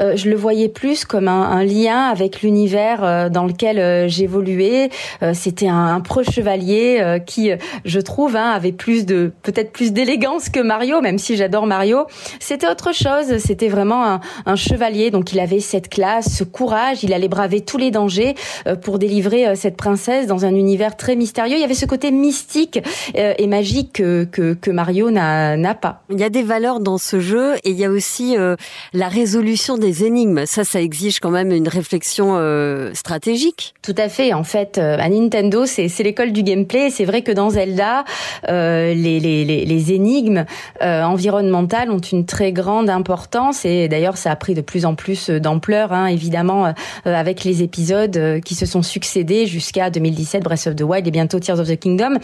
euh, 0.00 0.16
je 0.16 0.28
le 0.28 0.34
voyais 0.34 0.68
plus 0.68 1.04
comme 1.04 1.28
un, 1.28 1.62
lien 1.62 2.06
avec 2.06 2.42
l'univers 2.42 3.04
euh, 3.04 3.28
dans 3.28 3.44
lequel 3.44 4.08
j'évoluais. 4.08 4.90
C'était 5.34 5.68
un, 5.68 5.94
un 5.94 6.00
preux 6.00 6.24
chevalier 6.24 7.20
qui, 7.24 7.52
je 7.84 8.00
trouve, 8.00 8.34
hein, 8.34 8.50
avait 8.50 8.72
plus 8.72 9.06
de 9.06 9.32
peut-être 9.42 9.70
plus 9.70 9.92
d'élégance 9.92 10.48
que 10.48 10.58
Mario, 10.58 11.00
même 11.00 11.18
si 11.18 11.36
j'adore 11.36 11.66
Mario. 11.66 12.06
C'était 12.40 12.66
autre 12.66 12.92
chose. 12.92 13.38
C'était 13.38 13.68
vraiment 13.68 14.04
un, 14.04 14.20
un, 14.46 14.56
chevalier, 14.56 15.12
donc 15.12 15.32
il 15.32 15.38
avait 15.38 15.60
cette 15.60 15.88
classe, 15.88 16.34
ce 16.36 16.42
courage. 16.42 17.04
Il 17.04 17.12
allait 17.12 17.28
braver 17.28 17.60
tous 17.60 17.78
les 17.78 17.92
dangers 17.92 18.34
pour 18.82 18.98
délivrer 18.98 19.54
cette 19.54 19.76
princesse 19.76 19.91
dans 20.26 20.44
un 20.44 20.54
univers 20.54 20.96
très 20.96 21.16
mystérieux. 21.16 21.56
Il 21.56 21.60
y 21.60 21.64
avait 21.64 21.74
ce 21.74 21.86
côté 21.86 22.10
mystique 22.10 22.80
euh, 23.16 23.34
et 23.38 23.46
magique 23.46 23.92
que, 23.92 24.24
que, 24.24 24.70
Mario 24.70 25.10
n'a 25.10 25.74
pas. 25.74 26.02
Il 26.10 26.18
y 26.18 26.24
a 26.24 26.30
des 26.30 26.42
valeurs 26.42 26.80
dans 26.80 26.98
ce 26.98 27.20
jeu 27.20 27.54
et 27.64 27.70
il 27.70 27.78
y 27.78 27.84
a 27.84 27.90
aussi 27.90 28.36
euh, 28.36 28.56
la 28.94 29.08
résolution 29.08 29.76
des 29.76 30.04
énigmes. 30.04 30.46
Ça, 30.46 30.64
ça 30.64 30.80
exige 30.80 31.20
quand 31.20 31.30
même 31.30 31.52
une 31.52 31.68
réflexion 31.68 32.36
euh, 32.36 32.92
stratégique. 32.94 33.74
Tout 33.82 33.94
à 33.98 34.08
fait. 34.08 34.32
En 34.32 34.44
fait, 34.44 34.78
à 34.78 35.08
Nintendo, 35.08 35.66
c'est 35.66 35.88
l'école 36.02 36.32
du 36.32 36.42
gameplay. 36.42 36.90
C'est 36.90 37.04
vrai 37.04 37.22
que 37.22 37.32
dans 37.32 37.50
Zelda, 37.50 38.04
les, 38.48 38.94
les, 38.94 39.44
les, 39.44 39.64
les, 39.64 39.92
énigmes 39.92 40.44
environnementales 40.80 41.90
ont 41.90 41.98
une 41.98 42.24
très 42.24 42.52
grande 42.52 42.88
importance 42.88 43.64
et 43.64 43.88
d'ailleurs, 43.88 44.16
ça 44.16 44.30
a 44.30 44.36
pris 44.36 44.54
de 44.54 44.60
plus 44.60 44.86
en 44.86 44.94
plus 44.94 45.28
d'ampleur, 45.28 45.92
hein, 45.92 46.06
évidemment, 46.06 46.72
avec 47.04 47.44
les 47.44 47.62
épisodes 47.62 48.40
qui 48.44 48.54
se 48.54 48.64
sont 48.66 48.82
succédés 48.82 49.46
jusqu'à 49.46 49.81
2017, 49.90 50.42
Breath 50.42 50.66
of 50.66 50.76
the 50.76 50.82
Wild 50.82 51.06
et 51.06 51.10
bientôt 51.10 51.38
Tears 51.38 51.60
of 51.60 51.68
the 51.68 51.78
Kingdom. 51.78 52.18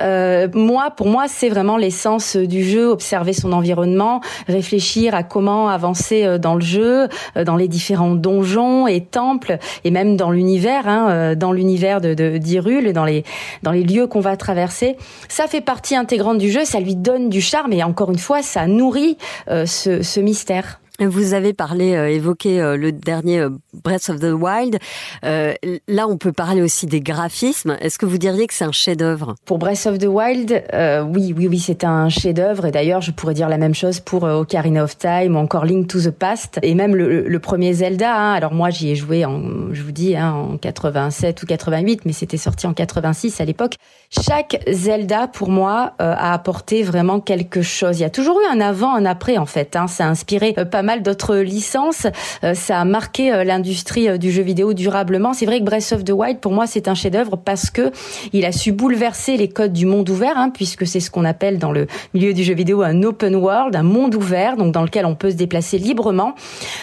Euh, 0.00 0.48
moi, 0.54 0.90
pour 0.96 1.08
moi, 1.08 1.24
c'est 1.28 1.48
vraiment 1.48 1.76
l'essence 1.76 2.36
du 2.36 2.64
jeu, 2.64 2.88
observer 2.88 3.32
son 3.32 3.52
environnement, 3.52 4.20
réfléchir 4.48 5.14
à 5.14 5.22
comment 5.22 5.68
avancer 5.68 6.24
euh, 6.24 6.38
dans 6.38 6.54
le 6.54 6.60
jeu, 6.60 7.08
euh, 7.36 7.44
dans 7.44 7.56
les 7.56 7.68
différents 7.68 8.14
donjons 8.14 8.86
et 8.86 9.00
temples, 9.00 9.58
et 9.84 9.90
même 9.90 10.16
dans 10.16 10.30
l'univers, 10.30 10.88
hein, 10.88 11.34
dans 11.34 11.52
l'univers 11.52 12.00
de 12.00 12.14
d'Hyrule, 12.38 12.92
dans 12.92 13.04
les 13.04 13.24
dans 13.62 13.72
les 13.72 13.82
lieux 13.82 14.06
qu'on 14.06 14.20
va 14.20 14.36
traverser. 14.36 14.96
Ça 15.28 15.46
fait 15.46 15.60
partie 15.60 15.96
intégrante 15.96 16.38
du 16.38 16.50
jeu, 16.50 16.64
ça 16.64 16.80
lui 16.80 16.96
donne 16.96 17.28
du 17.28 17.40
charme 17.40 17.72
et 17.72 17.82
encore 17.82 18.10
une 18.10 18.18
fois, 18.18 18.42
ça 18.42 18.66
nourrit 18.66 19.16
ce, 19.48 20.02
ce 20.02 20.20
mystère. 20.20 20.81
Vous 21.00 21.32
avez 21.32 21.54
parlé, 21.54 21.94
euh, 21.94 22.10
évoqué 22.10 22.60
euh, 22.60 22.76
le 22.76 22.92
dernier 22.92 23.40
euh, 23.40 23.48
Breath 23.72 24.10
of 24.10 24.20
the 24.20 24.32
Wild. 24.32 24.78
là, 25.22 26.06
on 26.06 26.18
peut 26.18 26.32
parler 26.32 26.60
aussi 26.60 26.86
des 26.86 27.00
graphismes. 27.00 27.76
Est-ce 27.80 27.98
que 27.98 28.04
vous 28.04 28.18
diriez 28.18 28.46
que 28.46 28.52
c'est 28.52 28.64
un 28.64 28.72
chef-d'œuvre? 28.72 29.34
Pour 29.46 29.58
Breath 29.58 29.86
of 29.86 29.98
the 29.98 30.06
Wild, 30.06 30.62
oui, 31.08 31.34
oui, 31.36 31.48
oui, 31.48 31.58
c'est 31.58 31.84
un 31.84 32.10
chef-d'œuvre. 32.10 32.66
Et 32.66 32.70
d'ailleurs, 32.70 33.00
je 33.00 33.10
pourrais 33.10 33.32
dire 33.32 33.48
la 33.48 33.56
même 33.56 33.74
chose 33.74 34.00
pour 34.00 34.24
Ocarina 34.24 34.84
of 34.84 34.98
Time 34.98 35.36
ou 35.36 35.38
encore 35.38 35.64
Link 35.64 35.88
to 35.88 35.98
the 36.00 36.10
Past 36.10 36.58
et 36.62 36.74
même 36.74 36.94
le, 36.94 37.38
premier 37.38 37.72
Zelda. 37.72 38.14
Hein. 38.14 38.32
Alors 38.34 38.52
moi, 38.52 38.70
j'y 38.70 38.90
ai 38.90 38.94
joué, 38.94 39.24
en, 39.24 39.72
je 39.72 39.82
vous 39.82 39.92
dis, 39.92 40.14
hein, 40.14 40.32
en 40.32 40.58
87 40.58 41.42
ou 41.42 41.46
88, 41.46 42.02
mais 42.04 42.12
c'était 42.12 42.36
sorti 42.36 42.66
en 42.66 42.74
86 42.74 43.40
à 43.40 43.44
l'époque. 43.44 43.76
Chaque 44.10 44.62
Zelda, 44.70 45.26
pour 45.26 45.48
moi, 45.48 45.94
a 45.98 46.34
apporté 46.34 46.82
vraiment 46.82 47.20
quelque 47.20 47.62
chose. 47.62 47.98
Il 47.98 48.02
y 48.02 48.06
a 48.06 48.10
toujours 48.10 48.38
eu 48.40 48.44
un 48.54 48.60
avant, 48.60 48.94
un 48.94 49.06
après, 49.06 49.38
en 49.38 49.46
fait. 49.46 49.74
Hein. 49.74 49.86
Ça 49.86 50.04
a 50.04 50.08
inspiré 50.08 50.52
pas 50.52 50.81
mal 50.82 51.02
d'autres 51.02 51.36
licences. 51.36 52.06
Euh, 52.44 52.54
ça 52.54 52.80
a 52.80 52.84
marqué 52.84 53.32
euh, 53.32 53.44
l'industrie 53.44 54.08
euh, 54.08 54.18
du 54.18 54.30
jeu 54.30 54.42
vidéo 54.42 54.74
durablement. 54.74 55.32
C'est 55.32 55.46
vrai 55.46 55.60
que 55.60 55.64
Breath 55.64 55.92
of 55.92 56.04
the 56.04 56.10
Wild, 56.10 56.38
pour 56.40 56.52
moi, 56.52 56.66
c'est 56.66 56.88
un 56.88 56.94
chef-d'œuvre 56.94 57.36
parce 57.36 57.70
que 57.70 57.90
il 58.32 58.44
a 58.44 58.52
su 58.52 58.72
bouleverser 58.72 59.36
les 59.36 59.48
codes 59.48 59.72
du 59.72 59.86
monde 59.86 60.08
ouvert, 60.10 60.36
hein, 60.36 60.50
puisque 60.50 60.86
c'est 60.86 61.00
ce 61.00 61.10
qu'on 61.10 61.24
appelle 61.24 61.58
dans 61.58 61.72
le 61.72 61.86
milieu 62.14 62.32
du 62.32 62.44
jeu 62.44 62.54
vidéo 62.54 62.82
un 62.82 63.02
open 63.02 63.36
world, 63.36 63.76
un 63.76 63.82
monde 63.82 64.14
ouvert, 64.14 64.56
donc 64.56 64.72
dans 64.72 64.82
lequel 64.82 65.06
on 65.06 65.14
peut 65.14 65.30
se 65.30 65.36
déplacer 65.36 65.78
librement. 65.78 66.34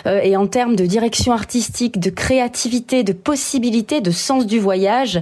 et 0.06 0.36
en 0.36 0.48
termes 0.48 0.76
de 0.76 0.86
direction 0.86 1.34
artistique, 1.34 2.00
de 2.00 2.10
créativité, 2.10 3.04
de 3.04 3.14
possibilité, 3.14 4.02
de 4.02 4.12
sens 4.12 4.46
du 4.46 4.60
voyage, 4.60 5.22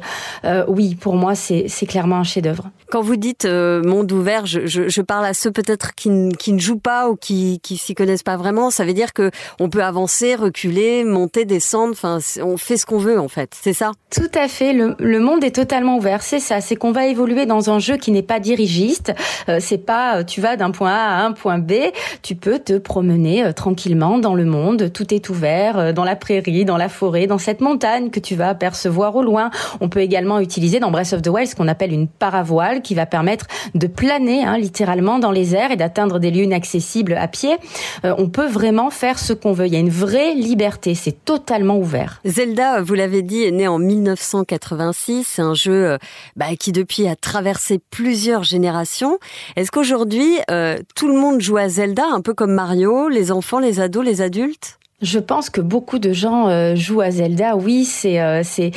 oui, 0.68 0.96
pour 0.96 1.16
moi, 1.16 1.36
c'est 1.36 1.86
clairement 1.88 2.18
un 2.18 2.24
chef-d'œuvre. 2.24 2.70
Quand 2.90 3.02
vous 3.02 3.16
dites 3.16 3.46
monde 3.46 4.12
ouvert, 4.12 4.46
je, 4.46 5.02
parle 5.02 5.26
à 5.26 5.34
ceux 5.34 5.52
peut-être 5.52 5.96
qui, 5.96 6.10
qui, 6.38 6.54
ne 6.54 6.60
jouent 6.60 6.80
pas 6.80 7.10
ou 7.10 7.16
qui, 7.16 7.60
qui 7.62 7.78
s'y 7.78 7.96
connaissent 7.96 8.24
pas 8.24 8.38
vraiment 8.38 8.67
ça 8.70 8.86
veut 8.86 8.94
dire 8.94 9.14
que 9.14 9.32
on 9.60 9.70
peut 9.70 9.84
avancer, 9.84 10.36
reculer, 10.36 11.04
monter, 11.04 11.46
descendre. 11.46 11.92
Enfin, 11.92 12.20
on 12.42 12.58
fait 12.58 12.78
ce 12.78 12.86
qu'on 12.86 12.98
veut 12.98 13.20
en 13.20 13.28
fait. 13.28 13.52
C'est 13.62 13.74
ça? 13.74 13.92
Tout 14.10 14.32
à 14.34 14.48
fait. 14.48 14.74
Le, 14.74 15.20
monde 15.20 15.44
est 15.44 15.56
totalement 15.56 15.98
ouvert. 15.98 16.22
C'est 16.22 16.40
ça. 16.40 16.62
C'est 16.62 16.76
qu'on 16.76 16.92
va 16.92 17.08
évoluer 17.08 17.46
dans 17.46 17.70
un 17.70 17.80
jeu 17.80 17.98
qui 17.98 18.12
n'est 18.12 18.22
pas 18.22 18.40
dirigiste. 18.40 19.14
Euh, 19.50 19.58
c'est 19.60 19.78
pas 19.78 20.18
euh, 20.18 20.24
tu 20.24 20.42
vas 20.42 20.56
d'un 20.56 20.72
point 20.72 20.92
A 20.92 21.20
à 21.20 21.26
un 21.26 21.32
point 21.32 21.58
B. 21.58 21.74
Tu 22.22 22.36
peux 22.36 22.60
te 22.60 22.78
promener 22.78 23.46
euh, 23.46 23.52
tranquillement 23.52 24.18
dans 24.18 24.34
le 24.34 24.46
monde. 24.46 24.92
Tout 24.94 25.14
est 25.14 25.30
ouvert 25.30 25.94
dans 25.94 26.04
la 26.04 26.16
prairie, 26.16 26.66
dans 26.66 26.78
la 26.78 26.90
forêt, 26.90 27.28
dans 27.28 27.38
cette 27.38 27.62
montagne 27.62 28.10
que 28.10 28.20
tu 28.20 28.36
vas 28.36 28.50
apercevoir 28.50 29.16
au 29.16 29.24
loin. 29.24 29.50
On 29.82 29.90
peut 29.90 30.02
également 30.02 30.40
utiliser 30.40 30.80
dans 30.80 30.92
Breath 30.92 31.14
of 31.14 31.22
the 31.22 31.28
Wild 31.28 31.50
ce 31.50 31.56
qu'on 31.56 31.68
appelle 31.68 31.92
une 31.92 32.08
paravoile 32.08 32.82
qui 32.82 32.96
va 32.96 33.06
permettre 33.06 33.48
de 33.76 33.88
planer 33.88 34.44
hein, 34.44 34.58
littéralement 34.58 35.20
dans 35.20 35.32
les 35.32 35.56
airs 35.56 35.72
et 35.72 35.76
d'atteindre 35.76 36.20
des 36.20 36.32
lieux 36.32 36.44
inaccessibles 36.44 37.14
à 37.14 37.28
pied. 37.28 37.58
on 38.04 38.30
peut 38.30 38.48
vraiment 38.58 38.90
faire 38.90 39.20
ce 39.20 39.34
qu'on 39.34 39.54
veut. 39.54 39.68
Il 39.68 39.74
y 39.74 39.76
a 39.76 39.80
une 39.80 39.92
vraie 39.92 40.34
liberté. 40.34 40.96
C'est 40.96 41.24
totalement 41.24 41.78
ouvert. 41.78 42.20
Zelda, 42.26 42.82
vous 42.82 42.96
l'avez 42.96 43.22
dit, 43.22 43.44
est 43.44 43.52
né 43.52 43.68
en 43.68 43.78
1986. 43.78 45.28
C'est 45.28 45.44
un 45.44 45.54
jeu 45.54 45.92
euh, 45.92 45.98
bah, 46.36 46.56
qui 46.60 46.72
depuis 46.72 47.08
a 47.08 47.16
traversé 47.16 47.80
plusieurs 47.92 48.44
générations. 48.44 49.20
Est-ce 49.56 49.70
qu'aujourd'hui, 49.70 50.40
euh, 50.50 50.80
tout 50.96 51.08
le 51.08 51.14
monde 51.14 51.40
joue 51.40 51.58
à 51.58 51.70
Zelda, 51.70 52.06
un 52.12 52.22
peu 52.22 52.34
comme 52.34 52.54
Mario, 52.54 53.10
les 53.10 53.32
enfants, 53.32 53.60
les 53.60 53.80
ados, 53.80 54.04
les 54.04 54.22
adultes? 54.22 54.80
Je 55.04 55.20
pense 55.20 55.52
que 55.52 55.62
beaucoup 55.62 56.00
de 56.00 56.12
gens 56.12 56.48
euh, 56.48 56.74
jouent 56.74 57.02
à 57.02 57.12
Zelda. 57.12 57.56
Oui, 57.56 57.86
c'est 57.86 58.20
euh, 58.20 58.42
c'est 58.44 58.72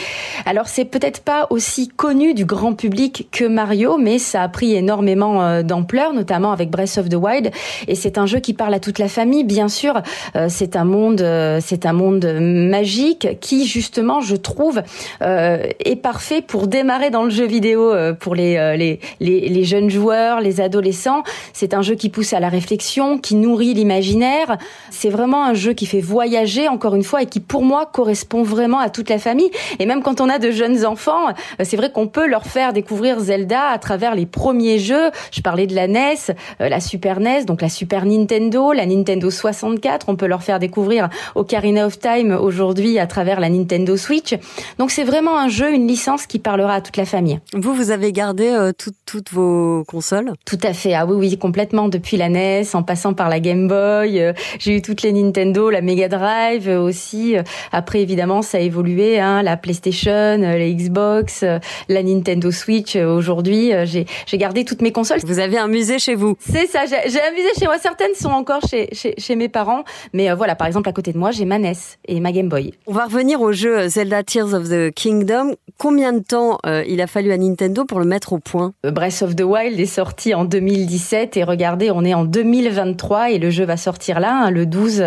alors 0.44 0.68
c'est 0.68 0.84
peut-être 0.84 1.22
pas 1.22 1.46
aussi 1.48 1.88
connu 1.88 2.34
du 2.34 2.44
grand 2.44 2.74
public 2.74 3.28
que 3.32 3.46
Mario, 3.46 3.96
mais 3.96 4.18
ça 4.18 4.42
a 4.42 4.48
pris 4.50 4.74
énormément 4.74 5.42
euh, 5.42 5.62
d'ampleur, 5.62 6.12
notamment 6.12 6.52
avec 6.52 6.68
Breath 6.68 6.98
of 6.98 7.08
the 7.08 7.14
Wild. 7.14 7.50
Et 7.88 7.94
c'est 7.94 8.18
un 8.18 8.26
jeu 8.26 8.38
qui 8.38 8.52
parle 8.52 8.74
à 8.74 8.80
toute 8.80 8.98
la 8.98 9.08
famille, 9.08 9.44
bien 9.44 9.68
sûr. 9.68 10.02
c'est 10.48 10.76
un 10.76 10.84
monde 10.84 11.24
c'est 11.62 11.86
un 11.86 11.94
monde 11.94 12.26
magique 12.38 13.40
qui 13.40 13.66
justement, 13.66 14.20
je 14.20 14.36
trouve, 14.36 14.82
est 15.22 16.02
parfait 16.02 16.42
pour 16.42 16.66
démarrer 16.66 17.08
dans 17.08 17.24
le 17.24 17.30
jeu 17.30 17.46
vidéo 17.46 17.94
pour 18.18 18.34
les, 18.34 18.76
les 18.76 19.00
les 19.20 19.48
les 19.48 19.64
jeunes 19.64 19.88
joueurs, 19.88 20.42
les 20.42 20.60
adolescents. 20.60 21.22
C'est 21.54 21.72
un 21.72 21.80
jeu 21.80 21.94
qui 21.94 22.10
pousse 22.10 22.34
à 22.34 22.40
la 22.40 22.50
réflexion, 22.50 23.16
qui 23.16 23.36
nourrit 23.36 23.72
l'imaginaire. 23.72 24.58
C'est 24.90 25.08
vraiment 25.08 25.44
un 25.46 25.54
jeu 25.54 25.72
qui 25.72 25.86
fait 25.86 26.09
voyager 26.10 26.68
encore 26.68 26.96
une 26.96 27.04
fois 27.04 27.22
et 27.22 27.26
qui 27.26 27.38
pour 27.38 27.62
moi 27.62 27.86
correspond 27.86 28.42
vraiment 28.42 28.80
à 28.80 28.90
toute 28.90 29.08
la 29.08 29.18
famille. 29.18 29.50
Et 29.78 29.86
même 29.86 30.02
quand 30.02 30.20
on 30.20 30.28
a 30.28 30.38
de 30.38 30.50
jeunes 30.50 30.84
enfants, 30.84 31.28
euh, 31.28 31.64
c'est 31.64 31.76
vrai 31.76 31.92
qu'on 31.92 32.08
peut 32.08 32.26
leur 32.26 32.44
faire 32.44 32.72
découvrir 32.72 33.20
Zelda 33.20 33.68
à 33.68 33.78
travers 33.78 34.14
les 34.14 34.26
premiers 34.26 34.78
jeux. 34.78 35.10
Je 35.30 35.40
parlais 35.40 35.68
de 35.68 35.74
la 35.74 35.86
NES, 35.86 36.16
euh, 36.60 36.68
la 36.68 36.80
Super 36.80 37.20
NES, 37.20 37.44
donc 37.44 37.62
la 37.62 37.68
Super 37.68 38.04
Nintendo, 38.04 38.72
la 38.72 38.86
Nintendo 38.86 39.30
64. 39.30 40.08
On 40.08 40.16
peut 40.16 40.26
leur 40.26 40.42
faire 40.42 40.58
découvrir 40.58 41.08
Ocarina 41.36 41.86
of 41.86 41.98
Time 42.00 42.32
aujourd'hui 42.32 42.98
à 42.98 43.06
travers 43.06 43.38
la 43.38 43.48
Nintendo 43.48 43.96
Switch. 43.96 44.34
Donc 44.78 44.90
c'est 44.90 45.04
vraiment 45.04 45.38
un 45.38 45.48
jeu, 45.48 45.72
une 45.72 45.86
licence 45.86 46.26
qui 46.26 46.40
parlera 46.40 46.74
à 46.74 46.80
toute 46.80 46.96
la 46.96 47.06
famille. 47.06 47.38
Vous, 47.54 47.72
vous 47.72 47.92
avez 47.92 48.10
gardé 48.12 48.48
euh, 48.48 48.72
toutes 49.06 49.30
vos 49.30 49.84
consoles? 49.84 50.32
Tout 50.44 50.58
à 50.62 50.72
fait. 50.72 50.94
Ah 50.94 51.06
oui, 51.06 51.14
oui, 51.16 51.38
complètement. 51.38 51.88
Depuis 51.88 52.16
la 52.16 52.28
NES, 52.28 52.64
en 52.74 52.82
passant 52.82 53.14
par 53.14 53.28
la 53.28 53.38
Game 53.38 53.68
Boy, 53.68 54.34
j'ai 54.58 54.76
eu 54.76 54.82
toutes 54.82 55.02
les 55.02 55.12
Nintendo, 55.12 55.70
la 55.70 55.82
Mega 55.82 55.99
Drive 56.08 56.68
aussi. 56.68 57.36
Après, 57.72 58.00
évidemment, 58.00 58.42
ça 58.42 58.58
a 58.58 58.60
évolué. 58.60 59.20
Hein, 59.20 59.42
la 59.42 59.56
PlayStation, 59.56 60.38
la 60.38 60.70
Xbox, 60.70 61.44
la 61.88 62.02
Nintendo 62.02 62.50
Switch. 62.50 62.96
Aujourd'hui, 62.96 63.72
j'ai 63.84 64.38
gardé 64.38 64.64
toutes 64.64 64.82
mes 64.82 64.92
consoles. 64.92 65.20
Vous 65.24 65.38
avez 65.38 65.58
un 65.58 65.68
musée 65.68 65.98
chez 65.98 66.14
vous 66.14 66.36
C'est 66.38 66.66
ça. 66.66 66.84
J'ai 66.86 67.20
un 67.20 67.32
musée 67.32 67.54
chez 67.58 67.66
moi. 67.66 67.78
Certaines 67.78 68.14
sont 68.14 68.30
encore 68.30 68.62
chez, 68.68 68.88
chez, 68.92 69.14
chez 69.18 69.36
mes 69.36 69.48
parents. 69.48 69.84
Mais 70.12 70.30
euh, 70.30 70.34
voilà, 70.34 70.54
par 70.54 70.66
exemple, 70.66 70.88
à 70.88 70.92
côté 70.92 71.12
de 71.12 71.18
moi, 71.18 71.30
j'ai 71.30 71.44
ma 71.44 71.58
NES 71.58 71.72
et 72.06 72.20
ma 72.20 72.32
Game 72.32 72.48
Boy. 72.48 72.72
On 72.86 72.92
va 72.92 73.04
revenir 73.04 73.40
au 73.40 73.52
jeu 73.52 73.88
Zelda 73.88 74.22
Tears 74.22 74.54
of 74.54 74.68
the 74.68 74.92
Kingdom. 74.94 75.54
Combien 75.78 76.12
de 76.12 76.20
temps 76.20 76.58
euh, 76.66 76.84
il 76.86 77.00
a 77.00 77.06
fallu 77.06 77.32
à 77.32 77.38
Nintendo 77.38 77.84
pour 77.84 78.00
le 78.00 78.04
mettre 78.04 78.32
au 78.32 78.38
point? 78.38 78.72
Euh, 78.84 78.90
Breath 78.90 79.22
of 79.22 79.36
the 79.36 79.42
Wild 79.42 79.78
est 79.78 79.86
sorti 79.86 80.34
en 80.34 80.44
2017 80.44 81.36
et 81.36 81.44
regardez, 81.44 81.90
on 81.90 82.04
est 82.04 82.14
en 82.14 82.24
2023 82.24 83.30
et 83.30 83.38
le 83.38 83.50
jeu 83.50 83.64
va 83.64 83.76
sortir 83.76 84.20
là, 84.20 84.32
hein, 84.32 84.50
le 84.50 84.66
12, 84.66 85.02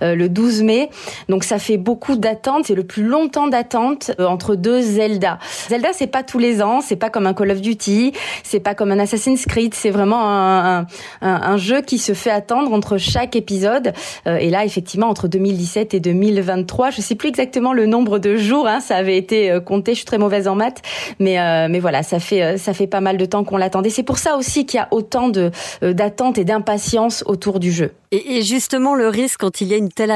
le 0.00 0.28
12 0.32 0.62
mai. 0.62 0.90
Donc 1.28 1.44
ça 1.44 1.58
fait 1.58 1.76
beaucoup 1.76 2.16
d'attente, 2.16 2.66
c'est 2.66 2.74
le 2.74 2.84
plus 2.84 3.04
longtemps 3.04 3.48
d'attente 3.48 4.12
euh, 4.18 4.26
entre 4.26 4.54
deux 4.54 4.80
Zelda. 4.80 5.38
Zelda 5.68 5.88
c'est 5.92 6.06
pas 6.06 6.22
tous 6.22 6.38
les 6.38 6.62
ans, 6.62 6.80
c'est 6.80 6.96
pas 6.96 7.10
comme 7.10 7.26
un 7.26 7.34
Call 7.34 7.50
of 7.50 7.60
Duty, 7.60 8.12
c'est 8.42 8.60
pas 8.60 8.74
comme 8.74 8.90
un 8.90 8.98
Assassin's 8.98 9.46
Creed, 9.46 9.74
c'est 9.74 9.90
vraiment 9.90 10.22
un, 10.22 10.86
jeu 11.56 11.82
qui 11.82 11.98
se 11.98 12.14
fait 12.14 12.30
attendre 12.30 12.72
entre 12.72 12.96
chaque 12.96 13.36
épisode. 13.36 13.92
Euh, 14.26 14.36
et 14.36 14.50
là 14.50 14.64
effectivement 14.64 15.08
entre 15.08 15.28
2017 15.28 15.94
et 15.94 16.00
2023, 16.00 16.90
je 16.90 17.00
sais 17.00 17.14
plus 17.14 17.28
exactement 17.28 17.72
le 17.72 17.86
nombre 17.86 18.18
de 18.18 18.36
jours, 18.36 18.66
hein, 18.66 18.80
ça 18.80 18.96
avait 18.96 19.16
été 19.16 19.50
euh, 19.50 19.60
compté. 19.60 19.92
Je 19.92 19.96
suis 19.98 20.06
très 20.06 20.18
mauvaise 20.18 20.48
en 20.48 20.54
maths, 20.54 20.82
mais 21.18 21.32
mais 21.68 21.80
voilà, 21.80 22.02
ça 22.02 22.18
fait 22.18 22.56
ça 22.58 22.72
fait 22.74 22.86
pas 22.86 23.00
mal 23.00 23.16
de 23.16 23.24
temps 23.24 23.44
qu'on 23.44 23.56
l'attendait. 23.56 23.90
C'est 23.90 24.02
pour 24.02 24.18
ça 24.18 24.36
aussi 24.36 24.66
qu'il 24.66 24.78
y 24.78 24.80
a 24.80 24.88
autant 24.90 25.28
de 25.28 25.50
d'attente 25.82 26.38
et 26.38 26.44
d'impatience 26.44 27.22
autour 27.26 27.60
du 27.60 27.72
jeu. 27.72 27.92
Et, 28.12 28.42
justement, 28.42 28.94
le 28.94 29.08
risque 29.08 29.40
quand 29.40 29.62
il 29.62 29.68
y 29.68 29.74
a 29.74 29.78
une 29.78 29.88
telle 29.88 30.10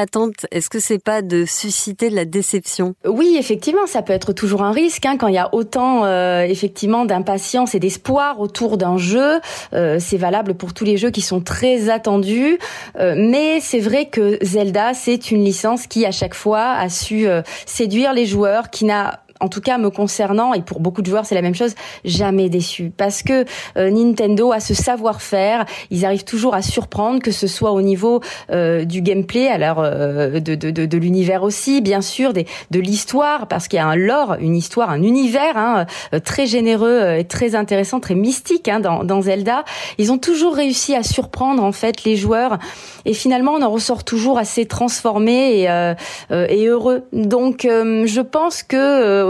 est-ce 0.51 0.69
que 0.69 0.79
c'est 0.79 1.03
pas 1.03 1.21
de 1.21 1.45
susciter 1.45 2.09
de 2.09 2.15
la 2.15 2.25
déception? 2.25 2.95
Oui, 3.05 3.35
effectivement, 3.39 3.85
ça 3.87 4.01
peut 4.01 4.13
être 4.13 4.33
toujours 4.33 4.63
un 4.63 4.71
risque 4.71 5.05
hein, 5.05 5.17
quand 5.17 5.27
il 5.27 5.35
y 5.35 5.39
a 5.39 5.53
autant 5.53 6.05
euh, 6.05 6.41
effectivement 6.41 7.05
d'impatience 7.05 7.75
et 7.75 7.79
d'espoir 7.79 8.39
autour 8.39 8.77
d'un 8.77 8.97
jeu. 8.97 9.39
Euh, 9.73 9.97
c'est 9.99 10.17
valable 10.17 10.55
pour 10.55 10.73
tous 10.73 10.85
les 10.85 10.97
jeux 10.97 11.11
qui 11.11 11.21
sont 11.21 11.41
très 11.41 11.89
attendus, 11.89 12.57
euh, 12.99 13.15
mais 13.17 13.59
c'est 13.59 13.79
vrai 13.79 14.05
que 14.05 14.37
Zelda, 14.41 14.93
c'est 14.93 15.31
une 15.31 15.43
licence 15.43 15.87
qui 15.87 16.05
à 16.05 16.11
chaque 16.11 16.33
fois 16.33 16.71
a 16.71 16.89
su 16.89 17.27
séduire 17.65 18.13
les 18.13 18.25
joueurs, 18.25 18.69
qui 18.69 18.85
n'a 18.85 19.21
en 19.39 19.49
tout 19.49 19.61
cas 19.61 19.77
me 19.77 19.89
concernant, 19.89 20.53
et 20.53 20.61
pour 20.61 20.79
beaucoup 20.79 21.01
de 21.01 21.07
joueurs 21.07 21.25
c'est 21.25 21.35
la 21.35 21.41
même 21.41 21.55
chose, 21.55 21.75
jamais 22.05 22.49
déçu. 22.49 22.91
Parce 22.95 23.23
que 23.23 23.45
euh, 23.77 23.89
Nintendo 23.89 24.51
a 24.51 24.59
ce 24.59 24.73
savoir-faire, 24.73 25.65
ils 25.91 26.05
arrivent 26.05 26.23
toujours 26.23 26.55
à 26.55 26.61
surprendre, 26.61 27.21
que 27.21 27.31
ce 27.31 27.47
soit 27.47 27.71
au 27.71 27.81
niveau 27.81 28.21
euh, 28.51 28.85
du 28.85 29.01
gameplay, 29.01 29.47
alors 29.47 29.79
euh, 29.79 30.39
de, 30.39 30.55
de, 30.55 30.71
de, 30.71 30.85
de 30.85 30.97
l'univers 30.97 31.43
aussi, 31.43 31.81
bien 31.81 32.01
sûr, 32.01 32.33
des, 32.33 32.45
de 32.71 32.79
l'histoire, 32.79 33.47
parce 33.47 33.67
qu'il 33.67 33.77
y 33.77 33.81
a 33.81 33.87
un 33.87 33.95
lore, 33.95 34.35
une 34.39 34.55
histoire, 34.55 34.89
un 34.89 35.01
univers 35.03 35.57
hein, 35.57 35.85
très 36.23 36.45
généreux 36.45 37.15
et 37.17 37.25
très 37.25 37.55
intéressant, 37.55 37.99
très 37.99 38.15
mystique 38.15 38.67
hein, 38.67 38.79
dans, 38.79 39.03
dans 39.03 39.21
Zelda. 39.21 39.63
Ils 39.97 40.11
ont 40.11 40.17
toujours 40.17 40.55
réussi 40.55 40.95
à 40.95 41.03
surprendre 41.03 41.63
en 41.63 41.71
fait 41.71 42.03
les 42.03 42.15
joueurs, 42.15 42.57
et 43.05 43.13
finalement 43.13 43.53
on 43.53 43.61
en 43.61 43.69
ressort 43.69 44.03
toujours 44.03 44.37
assez 44.37 44.65
transformé 44.65 45.61
et, 45.61 45.93
et 46.31 46.65
heureux. 46.65 47.03
Donc 47.13 47.61
je 47.63 48.21
pense 48.21 48.63
que 48.63 49.23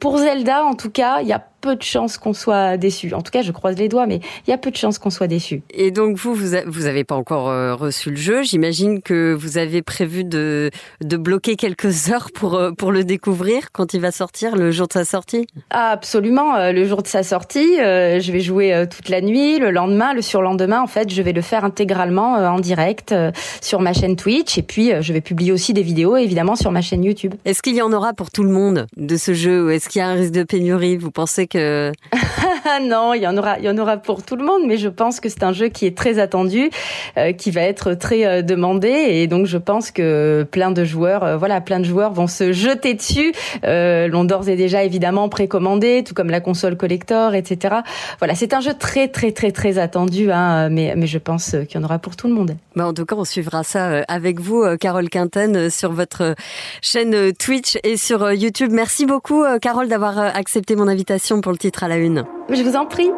pour 0.00 0.18
Zelda, 0.18 0.64
en 0.64 0.74
tout 0.74 0.90
cas, 0.90 1.20
il 1.20 1.28
y 1.28 1.32
a 1.32 1.44
peu 1.66 1.74
de 1.74 1.82
chances 1.82 2.16
qu'on 2.16 2.32
soit 2.32 2.76
déçu. 2.76 3.12
En 3.12 3.22
tout 3.22 3.32
cas, 3.32 3.42
je 3.42 3.50
croise 3.50 3.76
les 3.76 3.88
doigts, 3.88 4.06
mais 4.06 4.20
il 4.46 4.50
y 4.50 4.52
a 4.52 4.58
peu 4.58 4.70
de 4.70 4.76
chances 4.76 5.00
qu'on 5.00 5.10
soit 5.10 5.26
déçu. 5.26 5.62
Et 5.70 5.90
donc 5.90 6.16
vous, 6.16 6.32
vous, 6.32 6.86
avez 6.86 7.02
pas 7.02 7.16
encore 7.16 7.48
euh, 7.48 7.74
reçu 7.74 8.10
le 8.10 8.16
jeu. 8.16 8.44
J'imagine 8.44 9.02
que 9.02 9.34
vous 9.34 9.58
avez 9.58 9.82
prévu 9.82 10.22
de, 10.22 10.70
de 11.02 11.16
bloquer 11.16 11.56
quelques 11.56 12.10
heures 12.12 12.30
pour 12.32 12.54
euh, 12.54 12.70
pour 12.70 12.92
le 12.92 13.02
découvrir 13.02 13.72
quand 13.72 13.94
il 13.94 14.00
va 14.00 14.12
sortir, 14.12 14.54
le 14.54 14.70
jour 14.70 14.86
de 14.86 14.92
sa 14.92 15.04
sortie? 15.04 15.48
absolument, 15.70 16.54
euh, 16.54 16.70
le 16.70 16.84
jour 16.84 17.02
de 17.02 17.08
sa 17.08 17.24
sortie, 17.24 17.76
je 17.78 18.32
vais 18.32 18.40
jouer 18.40 18.86
toute 18.88 19.08
la 19.08 19.20
nuit, 19.20 19.58
le 19.58 19.72
lendemain, 19.72 20.14
le 20.14 20.22
surlendemain. 20.22 20.80
En 20.80 20.86
fait, 20.86 21.12
je 21.12 21.20
vais 21.20 21.32
le 21.32 21.42
faire 21.42 21.64
intégralement 21.64 22.34
en 22.34 22.60
direct 22.60 23.12
sur 23.60 23.80
ma 23.80 23.92
chaîne 23.92 24.14
Twitch 24.14 24.56
et 24.56 24.62
puis 24.62 24.92
je 25.00 25.12
vais 25.12 25.20
publier 25.20 25.50
aussi 25.50 25.72
des 25.72 25.82
vidéos 25.82 26.16
évidemment 26.16 26.54
sur 26.54 26.70
ma 26.70 26.80
chaîne 26.80 27.02
YouTube. 27.02 27.34
Est-ce 27.44 27.62
qu'il 27.62 27.74
y 27.74 27.82
en 27.82 27.92
aura 27.92 28.12
pour 28.12 28.30
tout 28.30 28.44
le 28.44 28.50
monde 28.50 28.86
de 28.96 29.16
ce 29.16 29.34
jeu? 29.34 29.66
Ou 29.66 29.70
est-ce 29.70 29.88
qu'il 29.88 29.98
y 29.98 30.02
a 30.02 30.08
un 30.08 30.14
risque 30.14 30.32
de 30.32 30.44
pénurie? 30.44 30.96
Vous 30.96 31.10
pensez 31.10 31.48
que 31.48 31.55
que 31.56 31.92
non, 32.82 33.14
il 33.14 33.22
y 33.22 33.26
en 33.26 33.36
aura, 33.36 33.58
il 33.58 33.64
y 33.64 33.68
en 33.68 33.78
aura 33.78 33.96
pour 33.96 34.22
tout 34.22 34.36
le 34.36 34.44
monde, 34.44 34.62
mais 34.66 34.76
je 34.76 34.88
pense 34.88 35.20
que 35.20 35.28
c'est 35.28 35.42
un 35.42 35.52
jeu 35.52 35.68
qui 35.68 35.86
est 35.86 35.96
très 35.96 36.18
attendu, 36.18 36.70
euh, 37.16 37.32
qui 37.32 37.50
va 37.50 37.62
être 37.62 37.94
très 37.94 38.26
euh, 38.26 38.42
demandé, 38.42 38.88
et 38.88 39.26
donc 39.26 39.46
je 39.46 39.58
pense 39.58 39.90
que 39.90 40.46
plein 40.50 40.70
de 40.70 40.84
joueurs, 40.84 41.24
euh, 41.24 41.36
voilà, 41.36 41.60
plein 41.60 41.80
de 41.80 41.84
joueurs 41.84 42.12
vont 42.12 42.26
se 42.26 42.52
jeter 42.52 42.94
dessus. 42.94 43.32
L'ont 43.62 44.24
d'ores 44.24 44.48
et 44.48 44.56
déjà 44.56 44.84
évidemment 44.84 45.28
précommandé, 45.28 46.04
tout 46.04 46.14
comme 46.14 46.30
la 46.30 46.40
console 46.40 46.76
collector, 46.76 47.34
etc. 47.34 47.76
Voilà, 48.18 48.34
c'est 48.34 48.54
un 48.54 48.60
jeu 48.60 48.74
très 48.74 49.08
très 49.08 49.32
très 49.32 49.50
très 49.50 49.78
attendu, 49.78 50.30
hein, 50.30 50.68
mais 50.68 50.94
mais 50.96 51.06
je 51.06 51.18
pense 51.18 51.56
qu'il 51.68 51.80
y 51.80 51.82
en 51.82 51.84
aura 51.84 51.98
pour 51.98 52.16
tout 52.16 52.28
le 52.28 52.34
monde. 52.34 52.56
Bah 52.74 52.86
en 52.86 52.94
tout 52.94 53.04
cas, 53.04 53.16
on 53.16 53.24
suivra 53.24 53.62
ça 53.64 54.02
avec 54.08 54.40
vous, 54.40 54.64
Carole 54.78 55.08
Quinten, 55.08 55.70
sur 55.70 55.92
votre 55.92 56.34
chaîne 56.82 57.32
Twitch 57.32 57.78
et 57.84 57.96
sur 57.96 58.32
YouTube. 58.32 58.70
Merci 58.72 59.06
beaucoup, 59.06 59.44
Carole, 59.60 59.88
d'avoir 59.88 60.18
accepté 60.18 60.76
mon 60.76 60.88
invitation 60.88 61.40
pour 61.40 61.52
le 61.52 61.58
titre 61.58 61.84
à 61.84 61.88
la 61.88 61.96
une. 61.96 62.24
Je 62.48 62.62
vous 62.62 62.76
en 62.76 62.86
prie. 62.86 63.10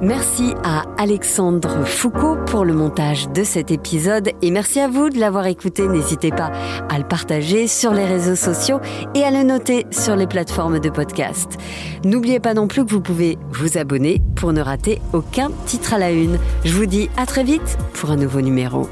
Merci 0.00 0.54
à 0.64 0.82
Alexandre 0.98 1.84
Foucault 1.84 2.36
pour 2.46 2.64
le 2.64 2.72
montage 2.72 3.28
de 3.28 3.44
cet 3.44 3.70
épisode 3.70 4.30
et 4.40 4.50
merci 4.50 4.80
à 4.80 4.88
vous 4.88 5.10
de 5.10 5.18
l'avoir 5.18 5.46
écouté. 5.46 5.86
N'hésitez 5.86 6.30
pas 6.30 6.50
à 6.88 6.98
le 6.98 7.04
partager 7.04 7.68
sur 7.68 7.92
les 7.92 8.06
réseaux 8.06 8.34
sociaux 8.34 8.80
et 9.14 9.22
à 9.22 9.30
le 9.30 9.42
noter 9.44 9.86
sur 9.90 10.16
les 10.16 10.26
plateformes 10.26 10.80
de 10.80 10.88
podcast. 10.88 11.56
N'oubliez 12.04 12.40
pas 12.40 12.54
non 12.54 12.66
plus 12.66 12.84
que 12.84 12.90
vous 12.90 13.02
pouvez 13.02 13.38
vous 13.52 13.78
abonner 13.78 14.22
pour 14.34 14.52
ne 14.52 14.60
rater 14.60 15.00
aucun 15.12 15.50
titre 15.66 15.94
à 15.94 15.98
la 15.98 16.10
une. 16.10 16.38
Je 16.64 16.74
vous 16.74 16.86
dis 16.86 17.10
à 17.16 17.26
très 17.26 17.44
vite 17.44 17.78
pour 17.92 18.10
un 18.10 18.16
nouveau 18.16 18.40
numéro. 18.40 18.88